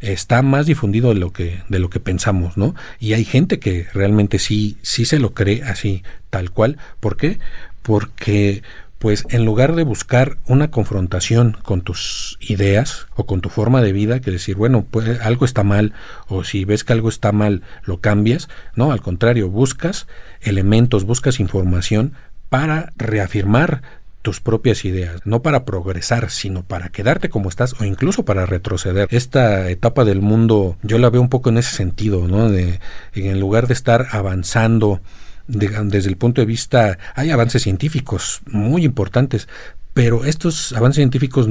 está 0.00 0.42
más 0.42 0.66
difundido 0.66 1.10
de 1.10 1.20
lo 1.20 1.32
que 1.32 1.62
de 1.68 1.78
lo 1.78 1.90
que 1.90 2.00
pensamos, 2.00 2.56
¿no? 2.56 2.74
Y 2.98 3.14
hay 3.14 3.24
gente 3.24 3.58
que 3.58 3.86
realmente 3.92 4.38
sí 4.38 4.78
sí 4.82 5.04
se 5.04 5.18
lo 5.18 5.34
cree 5.34 5.62
así 5.62 6.02
tal 6.30 6.50
cual, 6.50 6.78
¿por 7.00 7.16
qué? 7.16 7.38
Porque 7.82 8.62
pues 9.04 9.26
en 9.28 9.44
lugar 9.44 9.74
de 9.74 9.82
buscar 9.82 10.38
una 10.46 10.70
confrontación 10.70 11.58
con 11.62 11.82
tus 11.82 12.38
ideas 12.40 13.06
o 13.16 13.26
con 13.26 13.42
tu 13.42 13.50
forma 13.50 13.82
de 13.82 13.92
vida, 13.92 14.20
que 14.20 14.30
decir, 14.30 14.56
bueno, 14.56 14.86
pues 14.90 15.20
algo 15.20 15.44
está 15.44 15.62
mal, 15.62 15.92
o 16.26 16.42
si 16.42 16.64
ves 16.64 16.84
que 16.84 16.94
algo 16.94 17.10
está 17.10 17.30
mal, 17.30 17.60
lo 17.82 18.00
cambias, 18.00 18.48
no, 18.76 18.92
al 18.92 19.02
contrario, 19.02 19.50
buscas 19.50 20.06
elementos, 20.40 21.04
buscas 21.04 21.38
información 21.38 22.14
para 22.48 22.94
reafirmar 22.96 23.82
tus 24.24 24.40
propias 24.40 24.86
ideas, 24.86 25.20
no 25.26 25.42
para 25.42 25.66
progresar, 25.66 26.30
sino 26.30 26.64
para 26.64 26.88
quedarte 26.88 27.28
como 27.28 27.50
estás 27.50 27.78
o 27.78 27.84
incluso 27.84 28.24
para 28.24 28.46
retroceder. 28.46 29.06
Esta 29.10 29.68
etapa 29.68 30.02
del 30.06 30.22
mundo 30.22 30.78
yo 30.82 30.96
la 30.96 31.10
veo 31.10 31.20
un 31.20 31.28
poco 31.28 31.50
en 31.50 31.58
ese 31.58 31.76
sentido, 31.76 32.26
¿no? 32.26 32.48
De, 32.48 32.80
en 33.12 33.38
lugar 33.38 33.66
de 33.66 33.74
estar 33.74 34.06
avanzando 34.12 35.02
desde 35.46 36.08
el 36.08 36.16
punto 36.16 36.40
de 36.40 36.46
vista, 36.46 36.96
hay 37.14 37.30
avances 37.30 37.62
científicos 37.62 38.40
muy 38.46 38.86
importantes, 38.86 39.46
pero 39.92 40.24
estos 40.24 40.72
avances 40.72 40.96
científicos 40.96 41.46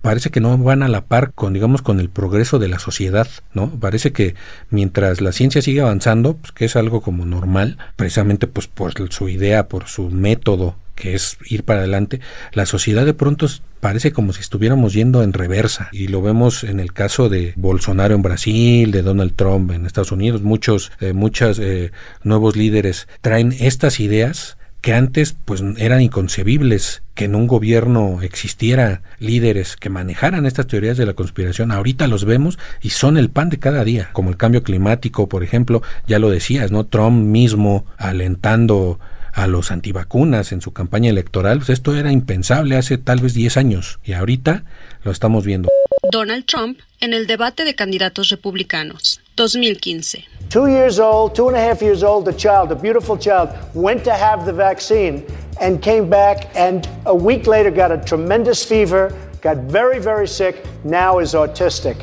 parece 0.00 0.30
que 0.30 0.40
no 0.40 0.56
van 0.56 0.82
a 0.82 0.88
la 0.88 1.04
par 1.04 1.32
con 1.34 1.52
digamos 1.52 1.82
con 1.82 2.00
el 2.00 2.08
progreso 2.08 2.58
de 2.58 2.68
la 2.68 2.78
sociedad 2.78 3.26
no 3.54 3.68
parece 3.70 4.12
que 4.12 4.36
mientras 4.70 5.20
la 5.20 5.32
ciencia 5.32 5.62
sigue 5.62 5.80
avanzando 5.80 6.36
pues, 6.36 6.52
que 6.52 6.66
es 6.66 6.76
algo 6.76 7.00
como 7.00 7.26
normal 7.26 7.76
precisamente 7.96 8.46
pues 8.46 8.68
por 8.68 8.92
su 9.10 9.28
idea 9.28 9.66
por 9.66 9.88
su 9.88 10.08
método 10.10 10.76
que 10.96 11.14
es 11.14 11.38
ir 11.48 11.62
para 11.62 11.80
adelante, 11.80 12.20
la 12.52 12.66
sociedad 12.66 13.06
de 13.06 13.14
pronto 13.14 13.46
parece 13.78 14.10
como 14.12 14.32
si 14.32 14.40
estuviéramos 14.40 14.94
yendo 14.94 15.22
en 15.22 15.32
reversa. 15.32 15.88
Y 15.92 16.08
lo 16.08 16.22
vemos 16.22 16.64
en 16.64 16.80
el 16.80 16.92
caso 16.92 17.28
de 17.28 17.52
Bolsonaro 17.54 18.14
en 18.14 18.22
Brasil, 18.22 18.90
de 18.90 19.02
Donald 19.02 19.34
Trump 19.36 19.70
en 19.70 19.86
Estados 19.86 20.10
Unidos, 20.10 20.42
muchos 20.42 20.90
eh, 21.00 21.12
muchos 21.12 21.60
eh, 21.60 21.92
nuevos 22.24 22.56
líderes 22.56 23.06
traen 23.20 23.54
estas 23.60 24.00
ideas 24.00 24.56
que 24.80 24.94
antes 24.94 25.36
pues 25.44 25.64
eran 25.78 26.00
inconcebibles 26.00 27.02
que 27.14 27.24
en 27.24 27.34
un 27.34 27.48
gobierno 27.48 28.22
existiera 28.22 29.02
líderes 29.18 29.74
que 29.76 29.90
manejaran 29.90 30.46
estas 30.46 30.68
teorías 30.68 30.96
de 30.96 31.06
la 31.06 31.14
conspiración, 31.14 31.72
ahorita 31.72 32.06
los 32.06 32.24
vemos 32.24 32.58
y 32.80 32.90
son 32.90 33.16
el 33.16 33.30
pan 33.30 33.48
de 33.48 33.58
cada 33.58 33.82
día, 33.82 34.10
como 34.12 34.30
el 34.30 34.36
cambio 34.36 34.62
climático, 34.62 35.28
por 35.28 35.42
ejemplo, 35.42 35.82
ya 36.06 36.20
lo 36.20 36.30
decías, 36.30 36.70
¿no? 36.70 36.86
Trump 36.86 37.16
mismo 37.16 37.84
alentando 37.96 39.00
a 39.36 39.46
los 39.46 39.70
antivacunas 39.70 40.50
en 40.52 40.62
su 40.62 40.72
campaña 40.72 41.10
electoral, 41.10 41.58
pues 41.58 41.68
esto 41.68 41.94
era 41.94 42.10
impensable 42.10 42.76
hace 42.76 42.96
tal 42.96 43.20
vez 43.20 43.34
10 43.34 43.58
años 43.58 44.00
y 44.02 44.14
ahorita 44.14 44.64
lo 45.04 45.12
estamos 45.12 45.44
viendo. 45.44 45.68
Donald 46.10 46.46
Trump 46.46 46.78
en 47.00 47.12
el 47.12 47.26
debate 47.26 47.66
de 47.66 47.74
candidatos 47.74 48.30
republicanos, 48.30 49.20
2015. 49.34 50.24
Two 50.48 50.68
years 50.68 50.98
old, 50.98 51.34
two 51.34 51.48
and 51.48 51.56
a 51.56 51.60
half 51.60 51.82
years 51.82 52.02
old, 52.02 52.26
a 52.28 52.32
child, 52.32 52.72
a 52.72 52.74
beautiful 52.74 53.18
child, 53.18 53.50
went 53.74 54.02
to 54.04 54.12
have 54.12 54.46
the 54.46 54.52
vaccine 54.52 55.22
and 55.60 55.82
came 55.82 56.08
back 56.08 56.48
and 56.56 56.88
a 57.04 57.14
week 57.14 57.46
later 57.46 57.70
got 57.70 57.92
a 57.92 57.98
tremendous 57.98 58.64
fever, 58.64 59.12
got 59.42 59.58
very, 59.70 59.98
very 59.98 60.26
sick, 60.26 60.64
now 60.82 61.18
is 61.18 61.34
autistic 61.34 61.96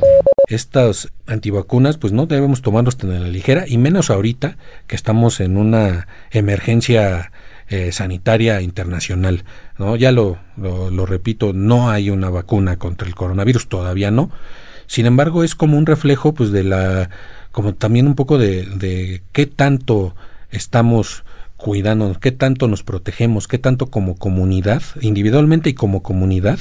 estas 0.55 1.09
antivacunas 1.27 1.97
pues 1.97 2.13
no 2.13 2.25
debemos 2.25 2.61
tomarlos 2.61 2.97
tan 2.97 3.11
a 3.11 3.19
la 3.19 3.27
ligera 3.27 3.65
y 3.67 3.77
menos 3.77 4.09
ahorita 4.09 4.57
que 4.87 4.95
estamos 4.95 5.39
en 5.39 5.57
una 5.57 6.07
emergencia 6.31 7.31
eh, 7.69 7.91
sanitaria 7.91 8.61
internacional. 8.61 9.45
¿no? 9.77 9.95
Ya 9.95 10.11
lo, 10.11 10.37
lo, 10.57 11.05
repito, 11.05 11.53
no 11.53 11.89
hay 11.89 12.09
una 12.09 12.29
vacuna 12.29 12.77
contra 12.77 13.07
el 13.07 13.15
coronavirus, 13.15 13.67
todavía 13.67 14.11
no. 14.11 14.31
Sin 14.85 15.05
embargo, 15.05 15.43
es 15.43 15.55
como 15.55 15.77
un 15.77 15.85
reflejo 15.85 16.33
pues 16.33 16.51
de 16.51 16.63
la, 16.63 17.09
como 17.51 17.73
también 17.73 18.07
un 18.07 18.15
poco 18.15 18.37
de, 18.37 18.65
de 18.65 19.23
qué 19.31 19.45
tanto 19.45 20.15
estamos 20.51 21.23
cuidando, 21.57 22.19
qué 22.19 22.31
tanto 22.31 22.67
nos 22.67 22.83
protegemos, 22.83 23.47
qué 23.47 23.57
tanto 23.57 23.87
como 23.87 24.15
comunidad, 24.17 24.83
individualmente 24.99 25.69
y 25.69 25.73
como 25.73 26.03
comunidad, 26.03 26.59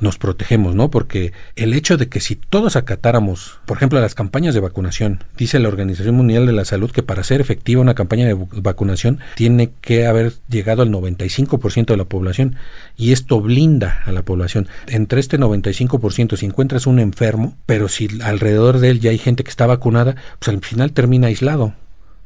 nos 0.00 0.18
protegemos, 0.18 0.74
¿no? 0.74 0.90
Porque 0.90 1.32
el 1.56 1.74
hecho 1.74 1.96
de 1.96 2.08
que 2.08 2.20
si 2.20 2.36
todos 2.36 2.76
acatáramos, 2.76 3.60
por 3.66 3.76
ejemplo, 3.76 4.00
las 4.00 4.14
campañas 4.14 4.54
de 4.54 4.60
vacunación, 4.60 5.24
dice 5.36 5.58
la 5.58 5.68
Organización 5.68 6.14
Mundial 6.14 6.46
de 6.46 6.52
la 6.52 6.64
Salud 6.64 6.90
que 6.90 7.02
para 7.02 7.22
ser 7.22 7.40
efectiva 7.40 7.80
una 7.80 7.94
campaña 7.94 8.26
de 8.26 8.34
vacunación 8.34 9.20
tiene 9.36 9.72
que 9.80 10.06
haber 10.06 10.32
llegado 10.48 10.82
al 10.82 10.90
95% 10.90 11.86
de 11.86 11.96
la 11.96 12.04
población 12.04 12.56
y 12.96 13.12
esto 13.12 13.40
blinda 13.40 14.02
a 14.04 14.12
la 14.12 14.22
población. 14.22 14.68
Entre 14.86 15.20
este 15.20 15.38
95%, 15.38 16.36
si 16.36 16.46
encuentras 16.46 16.86
un 16.86 16.98
enfermo, 16.98 17.56
pero 17.66 17.88
si 17.88 18.08
alrededor 18.22 18.78
de 18.78 18.90
él 18.90 19.00
ya 19.00 19.10
hay 19.10 19.18
gente 19.18 19.44
que 19.44 19.50
está 19.50 19.66
vacunada, 19.66 20.16
pues 20.38 20.48
al 20.48 20.60
final 20.62 20.92
termina 20.92 21.28
aislado, 21.28 21.74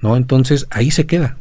¿no? 0.01 0.17
Entonces 0.17 0.67
ahí 0.71 0.91
se 0.91 1.07
queda. 1.07 1.37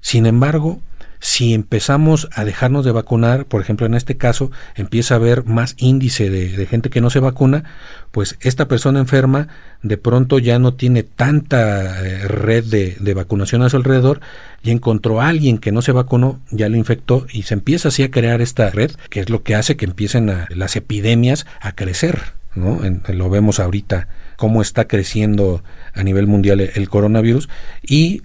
Sin 0.00 0.26
embargo, 0.26 0.80
si 1.20 1.54
empezamos 1.54 2.28
a 2.32 2.44
dejarnos 2.44 2.84
de 2.84 2.92
vacunar, 2.92 3.46
por 3.46 3.60
ejemplo 3.60 3.86
en 3.86 3.94
este 3.94 4.16
caso 4.16 4.50
empieza 4.74 5.14
a 5.14 5.16
haber 5.16 5.44
más 5.44 5.74
índice 5.78 6.30
de, 6.30 6.66
gente 6.66 6.90
que 6.90 7.00
no 7.00 7.10
se 7.10 7.20
vacuna, 7.20 7.64
pues 8.10 8.36
esta 8.40 8.68
persona 8.68 9.00
enferma 9.00 9.48
de 9.82 9.96
pronto 9.96 10.38
ya 10.38 10.58
no 10.58 10.74
tiene 10.74 11.02
tanta 11.02 12.04
eh, 12.04 12.28
red 12.28 12.64
de, 12.64 13.14
vacunación 13.14 13.62
a 13.62 13.70
su 13.70 13.76
alrededor 13.76 14.20
y 14.62 14.70
encontró 14.70 15.20
a 15.20 15.28
alguien 15.28 15.58
que 15.58 15.72
no 15.72 15.82
se 15.82 15.92
vacunó, 15.92 16.40
ya 16.50 16.68
lo 16.68 16.76
infectó 16.76 17.26
y 17.32 17.42
se 17.42 17.54
empieza 17.54 17.88
así 17.88 18.02
a 18.02 18.10
crear 18.10 18.40
esta 18.40 18.70
red, 18.70 18.92
que 19.10 19.20
es 19.20 19.30
lo 19.30 19.42
que 19.42 19.54
hace 19.54 19.76
que 19.76 19.86
empiecen 19.86 20.30
las 20.50 20.76
epidemias 20.76 21.46
a 21.60 21.72
crecer, 21.72 22.20
¿no? 22.54 22.80
lo 23.08 23.30
vemos 23.30 23.60
ahorita 23.60 24.08
cómo 24.36 24.62
está 24.62 24.86
creciendo 24.86 25.64
a 25.94 26.04
nivel 26.04 26.26
mundial 26.26 26.60
el 26.60 26.88
coronavirus 26.88 27.48
y 27.82 28.22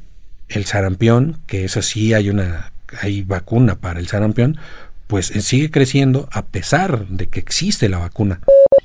el 0.47 0.65
sarampión, 0.65 1.39
que 1.47 1.65
es 1.65 1.77
así, 1.77 2.13
hay 2.13 2.29
una 2.29 2.72
hay 3.01 3.21
vacuna 3.21 3.75
para 3.75 3.99
el 3.99 4.07
sarampión, 4.07 4.57
pues 5.07 5.31
eh, 5.31 5.41
sigue 5.41 5.71
creciendo 5.71 6.27
a 6.31 6.45
pesar 6.45 7.07
de 7.07 7.27
que 7.27 7.39
existe 7.39 7.89
la 7.89 7.99
vacuna. 7.99 8.41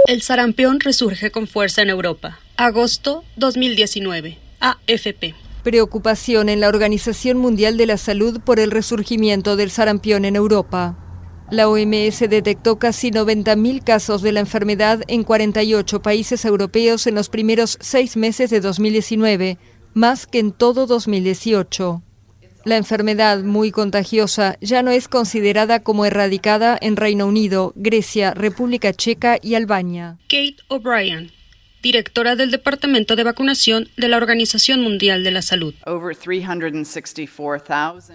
El 0.06 0.22
sarampión 0.22 0.80
resurge 0.80 1.30
con 1.30 1.46
fuerza 1.46 1.82
en 1.82 1.90
Europa. 1.90 2.38
Agosto 2.56 3.24
2019. 3.36 4.38
AFP. 4.60 5.34
Preocupación 5.62 6.48
en 6.48 6.60
la 6.60 6.68
Organización 6.68 7.38
Mundial 7.38 7.76
de 7.76 7.86
la 7.86 7.96
Salud 7.96 8.40
por 8.40 8.58
el 8.58 8.70
resurgimiento 8.70 9.56
del 9.56 9.70
sarampión 9.70 10.24
en 10.24 10.36
Europa. 10.36 10.96
La 11.50 11.68
OMS 11.68 12.20
detectó 12.20 12.78
casi 12.78 13.10
90.000 13.10 13.82
casos 13.82 14.22
de 14.22 14.32
la 14.32 14.40
enfermedad 14.40 15.02
en 15.08 15.24
48 15.24 16.02
países 16.02 16.44
europeos 16.44 17.06
en 17.06 17.14
los 17.14 17.30
primeros 17.30 17.78
seis 17.80 18.16
meses 18.16 18.50
de 18.50 18.60
2019, 18.60 19.58
más 19.94 20.26
que 20.26 20.40
en 20.40 20.52
todo 20.52 20.86
2018. 20.86 22.02
La 22.68 22.76
enfermedad 22.76 23.42
muy 23.44 23.70
contagiosa 23.70 24.58
ya 24.60 24.82
no 24.82 24.90
es 24.90 25.08
considerada 25.08 25.82
como 25.82 26.04
erradicada 26.04 26.76
en 26.78 26.96
Reino 26.96 27.26
Unido, 27.26 27.72
Grecia, 27.76 28.34
República 28.34 28.92
Checa 28.92 29.38
y 29.40 29.54
Albania. 29.54 30.18
Kate 30.28 30.56
O'Brien, 30.68 31.30
directora 31.82 32.36
del 32.36 32.50
Departamento 32.50 33.16
de 33.16 33.24
Vacunación 33.24 33.88
de 33.96 34.08
la 34.08 34.16
Organización 34.16 34.80
Mundial 34.80 35.24
de 35.24 35.30
la 35.30 35.42
Salud. 35.42 35.74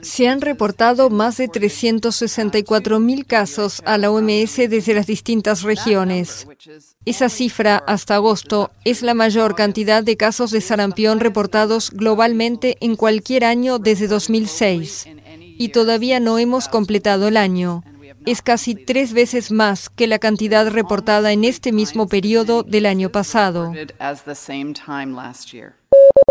Se 0.01 0.27
han 0.27 0.41
reportado 0.41 1.09
más 1.09 1.37
de 1.37 1.47
364.000 1.47 3.25
casos 3.25 3.81
a 3.85 3.97
la 3.97 4.11
OMS 4.11 4.57
desde 4.69 4.93
las 4.93 5.07
distintas 5.07 5.63
regiones. 5.63 6.47
Esa 7.05 7.29
cifra, 7.29 7.83
hasta 7.87 8.15
agosto, 8.15 8.71
es 8.85 9.01
la 9.01 9.13
mayor 9.13 9.55
cantidad 9.55 10.03
de 10.03 10.17
casos 10.17 10.51
de 10.51 10.61
sarampión 10.61 11.19
reportados 11.19 11.91
globalmente 11.91 12.77
en 12.81 12.95
cualquier 12.95 13.45
año 13.45 13.79
desde 13.79 14.07
2006. 14.07 15.07
Y 15.57 15.69
todavía 15.69 16.19
no 16.19 16.39
hemos 16.39 16.67
completado 16.67 17.27
el 17.27 17.37
año. 17.37 17.83
Es 18.25 18.41
casi 18.41 18.75
tres 18.75 19.13
veces 19.13 19.51
más 19.51 19.89
que 19.89 20.07
la 20.07 20.19
cantidad 20.19 20.69
reportada 20.69 21.31
en 21.31 21.43
este 21.43 21.71
mismo 21.71 22.07
periodo 22.07 22.63
del 22.63 22.85
año 22.85 23.09
pasado. 23.09 23.73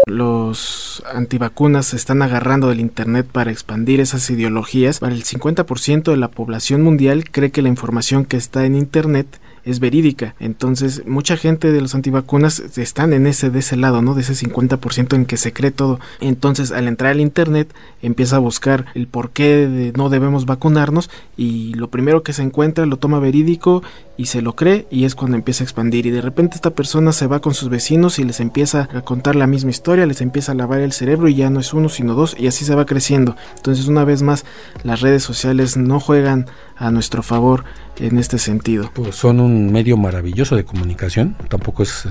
Los 0.07 1.03
antivacunas 1.15 1.87
se 1.87 1.97
están 1.97 2.23
agarrando 2.23 2.69
del 2.69 2.81
Internet 2.81 3.27
para 3.31 3.53
expandir 3.53 4.01
esas 4.01 4.29
ideologías. 4.31 4.99
Para 4.99 5.15
el 5.15 5.23
50% 5.25 6.11
de 6.11 6.17
la 6.17 6.29
población 6.29 6.83
mundial 6.83 7.31
cree 7.31 7.53
que 7.53 7.63
la 7.63 7.69
información 7.69 8.25
que 8.25 8.37
está 8.37 8.65
en 8.65 8.75
Internet 8.75 9.41
es 9.65 9.81
verídica. 9.81 10.35
Entonces, 10.41 11.03
mucha 11.07 11.37
gente 11.37 11.73
de 11.73 11.81
los 11.81 11.95
antivacunas 11.95 12.61
están 12.77 13.13
en 13.13 13.27
ese 13.27 13.51
de 13.51 13.61
ese 13.61 13.77
lado, 13.77 14.03
¿no? 14.03 14.15
De 14.15 14.23
ese 14.23 14.35
50% 14.35 15.15
en 15.15 15.27
que 15.27 15.37
se 15.37 15.53
cree 15.53 15.71
todo. 15.71 16.01
Entonces, 16.21 16.73
al 16.73 16.89
entrar 16.89 17.13
al 17.13 17.21
internet, 17.21 17.73
empieza 18.03 18.37
a 18.37 18.41
buscar 18.41 18.87
el 18.95 19.07
por 19.07 19.31
qué 19.31 19.93
no 19.97 20.09
debemos 20.09 20.47
vacunarnos 20.47 21.11
y 21.37 21.75
lo 21.75 21.89
primero 21.89 22.23
que 22.23 22.33
se 22.33 22.43
encuentra 22.43 22.87
lo 22.87 22.97
toma 22.97 23.21
verídico 23.21 23.83
y 24.17 24.27
se 24.27 24.43
lo 24.43 24.55
cree 24.55 24.87
y 24.91 25.05
es 25.05 25.15
cuando 25.15 25.37
empieza 25.37 25.65
a 25.65 25.67
expandir 25.67 26.07
y 26.07 26.11
de 26.11 26.21
repente 26.21 26.57
esta 26.57 26.71
persona 26.71 27.13
se 27.13 27.27
va 27.27 27.41
con 27.41 27.55
sus 27.55 27.69
vecinos 27.69 28.19
y 28.19 28.25
les 28.25 28.41
empieza 28.41 28.89
a 28.95 29.03
contar 29.03 29.37
la 29.37 29.47
misma 29.47 29.71
historia, 29.71 30.07
les 30.07 30.21
empieza 30.21 30.53
a 30.53 30.55
lavar 30.55 30.81
el 30.81 30.93
cerebro 30.93 31.29
y 31.29 31.35
ya 31.35 31.51
no 31.51 31.61
es 31.61 31.73
uno 31.73 31.89
sino 31.89 32.15
dos 32.15 32.37
y 32.39 32.47
así 32.47 32.65
se 32.65 32.75
va 32.75 32.87
creciendo. 32.87 33.37
Entonces 33.57 33.87
una 33.87 34.05
vez 34.05 34.23
más 34.23 34.45
las 34.83 35.01
redes 35.01 35.23
sociales 35.23 35.77
no 35.77 36.01
juegan 36.01 36.47
a 36.77 36.91
nuestro 36.91 37.23
favor 37.23 37.65
en 37.99 38.19
este 38.19 38.39
sentido. 38.39 38.91
Pues 38.95 39.17
son 39.17 39.41
un 39.41 39.73
medio 39.73 39.97
maravilloso 39.97 40.57
de 40.57 40.65
comunicación, 40.65 41.37
tampoco 41.49 41.83
es 41.83 42.07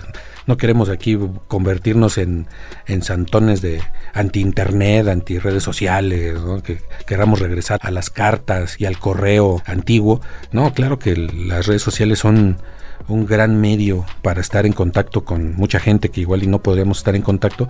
no 0.47 0.57
queremos 0.57 0.89
aquí 0.89 1.17
convertirnos 1.47 2.17
en, 2.17 2.47
en 2.87 3.03
santones 3.03 3.61
de 3.61 3.81
anti-internet, 4.13 5.07
anti-redes 5.07 5.63
sociales, 5.63 6.39
que 6.63 6.79
queramos 7.05 7.39
regresar 7.39 7.79
a 7.83 7.91
las 7.91 8.09
cartas 8.09 8.75
y 8.79 8.85
al 8.85 8.97
correo 8.99 9.61
antiguo. 9.65 10.21
No, 10.51 10.73
claro 10.73 10.99
que 10.99 11.15
las 11.15 11.67
redes 11.67 11.81
sociales 11.81 12.19
son 12.19 12.57
un 13.07 13.25
gran 13.25 13.59
medio 13.59 14.05
para 14.21 14.41
estar 14.41 14.65
en 14.65 14.73
contacto 14.73 15.25
con 15.25 15.55
mucha 15.55 15.79
gente 15.79 16.09
que 16.09 16.21
igual 16.21 16.43
y 16.43 16.47
no 16.47 16.61
podríamos 16.61 16.99
estar 16.99 17.15
en 17.15 17.21
contacto, 17.21 17.67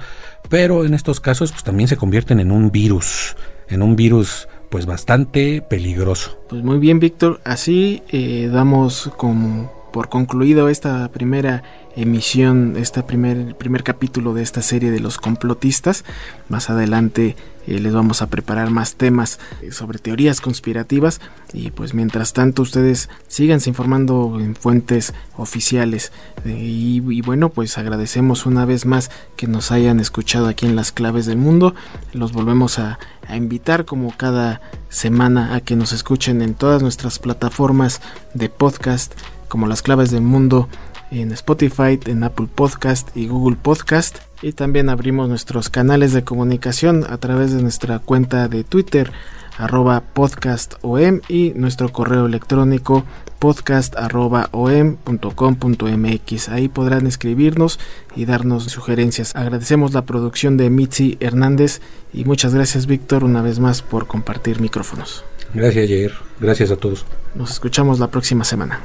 pero 0.50 0.86
en 0.86 0.94
estos 0.94 1.20
casos 1.20 1.52
pues 1.52 1.64
también 1.64 1.88
se 1.88 1.98
convierten 1.98 2.40
en 2.40 2.52
un 2.52 2.72
virus, 2.72 3.36
en 3.70 3.82
un 3.82 3.96
virus 3.96 4.48
pues 4.70 4.86
bastante 4.86 5.62
peligroso. 5.62 6.40
Pues 6.50 6.64
muy 6.64 6.80
bien 6.80 7.00
Víctor, 7.00 7.42
así 7.44 8.04
eh, 8.10 8.50
damos 8.52 9.12
como 9.18 9.81
por 9.92 10.10
concluido 10.10 10.70
esta 10.70 11.08
primera 11.10 11.64
emisión, 11.96 12.76
este 12.78 13.04
primer, 13.04 13.56
primer 13.56 13.84
capítulo 13.84 14.34
de 14.34 14.44
esta 14.44 14.62
serie 14.62 14.92
de 14.92 15.00
los 15.00 15.18
complotistas. 15.18 16.06
Más 16.48 16.70
adelante 16.70 17.36
eh, 17.68 17.80
les 17.80 17.94
vamos 17.94 18.22
a 18.22 18.28
preparar 18.28 18.72
más 18.72 18.96
temas 18.96 19.40
eh, 19.62 19.72
sobre 19.72 20.00
teorías 20.00 20.42
conspirativas 20.42 21.22
y 21.54 21.70
pues 21.70 21.94
mientras 21.94 22.34
tanto 22.34 22.64
ustedes 22.64 23.08
síganse 23.28 23.70
informando 23.70 24.40
en 24.40 24.56
fuentes 24.56 25.14
oficiales 25.38 26.12
eh, 26.44 26.58
y, 26.58 27.22
bueno 27.22 27.50
pues 27.50 27.78
agradecemos 27.78 28.48
una 28.48 28.66
vez 28.66 28.88
más 28.88 29.12
que 29.36 29.46
nos 29.46 29.72
hayan 29.72 30.00
escuchado 30.00 30.48
aquí 30.48 30.66
en 30.66 30.76
las 30.76 30.92
claves 30.92 31.28
del 31.28 31.38
mundo 31.38 31.76
los 32.14 32.32
volvemos 32.32 32.80
a, 32.80 32.98
a 33.28 33.36
invitar 33.36 33.86
como 33.86 34.16
cada 34.18 34.62
semana 34.90 35.54
a 35.54 35.62
que 35.62 35.76
nos 35.76 35.94
escuchen 35.94 36.42
en 36.42 36.56
todas 36.56 36.82
nuestras 36.82 37.20
plataformas 37.20 38.02
de 38.34 38.50
podcast 38.50 39.14
como 39.52 39.68
las 39.68 39.82
claves 39.82 40.12
del 40.12 40.22
mundo 40.22 40.70
en 41.12 41.34
Spotify, 41.34 42.00
en 42.06 42.24
Apple 42.24 42.48
Podcast 42.56 43.10
y 43.18 43.28
Google 43.28 43.58
Podcast. 43.62 44.20
Y 44.42 44.54
también 44.54 44.88
abrimos 44.88 45.28
nuestros 45.28 45.70
canales 45.70 46.14
de 46.14 46.24
comunicación 46.24 47.06
a 47.10 47.18
través 47.18 47.54
de 47.54 47.62
nuestra 47.62 48.00
cuenta 48.00 48.48
de 48.48 48.64
Twitter 48.64 49.12
arroba 49.58 50.04
podcastom 50.14 51.20
y 51.28 51.52
nuestro 51.56 51.92
correo 51.92 52.28
electrónico 52.28 53.04
podcast 53.40 53.94
podcast.om.com.mx. 53.94 56.50
Ahí 56.50 56.70
podrán 56.70 57.08
escribirnos 57.08 57.78
y 58.16 58.24
darnos 58.24 58.64
sugerencias. 58.64 59.36
Agradecemos 59.36 59.94
la 59.94 60.06
producción 60.06 60.56
de 60.56 60.70
Mitzi 60.70 61.18
Hernández 61.20 61.82
y 62.14 62.24
muchas 62.24 62.56
gracias 62.56 62.86
Víctor 62.86 63.26
una 63.26 63.42
vez 63.42 63.60
más 63.60 63.82
por 63.82 64.08
compartir 64.08 64.62
micrófonos. 64.62 65.26
Gracias 65.54 65.90
Jair, 65.90 66.14
gracias 66.40 66.72
a 66.72 66.78
todos. 66.78 67.06
Nos 67.36 67.52
escuchamos 67.52 68.00
la 68.00 68.10
próxima 68.10 68.46
semana. 68.46 68.80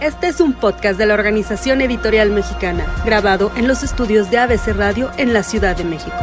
Este 0.00 0.28
es 0.28 0.40
un 0.40 0.54
podcast 0.54 0.98
de 0.98 1.04
la 1.04 1.12
Organización 1.12 1.82
Editorial 1.82 2.30
Mexicana, 2.30 2.86
grabado 3.04 3.52
en 3.54 3.68
los 3.68 3.82
estudios 3.82 4.30
de 4.30 4.38
ABC 4.38 4.68
Radio 4.68 5.10
en 5.18 5.34
la 5.34 5.42
Ciudad 5.42 5.76
de 5.76 5.84
México. 5.84 6.16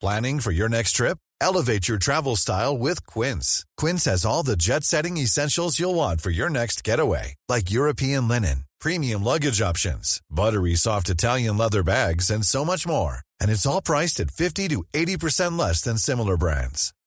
Planning 0.00 0.40
for 0.40 0.50
your 0.50 0.68
next 0.68 0.96
trip? 0.96 1.18
Elevate 1.40 1.86
your 1.86 1.98
travel 1.98 2.34
style 2.34 2.76
with 2.76 3.06
Quince. 3.06 3.64
Quince 3.76 4.04
has 4.06 4.24
all 4.24 4.42
the 4.42 4.56
jet-setting 4.56 5.18
essentials 5.18 5.78
you'll 5.78 5.94
want 5.94 6.20
for 6.20 6.30
your 6.30 6.50
next 6.50 6.82
getaway, 6.82 7.36
like 7.48 7.70
European 7.70 8.26
linen, 8.26 8.64
premium 8.80 9.22
luggage 9.22 9.62
options, 9.62 10.20
buttery 10.28 10.74
soft 10.74 11.10
Italian 11.10 11.56
leather 11.56 11.84
bags, 11.84 12.28
and 12.28 12.44
so 12.44 12.64
much 12.64 12.88
more. 12.88 13.18
And 13.40 13.52
it's 13.52 13.66
all 13.66 13.80
priced 13.80 14.18
at 14.18 14.32
50 14.32 14.68
to 14.70 14.82
80% 14.92 15.56
less 15.56 15.80
than 15.82 15.96
similar 15.96 16.36
brands. 16.36 16.92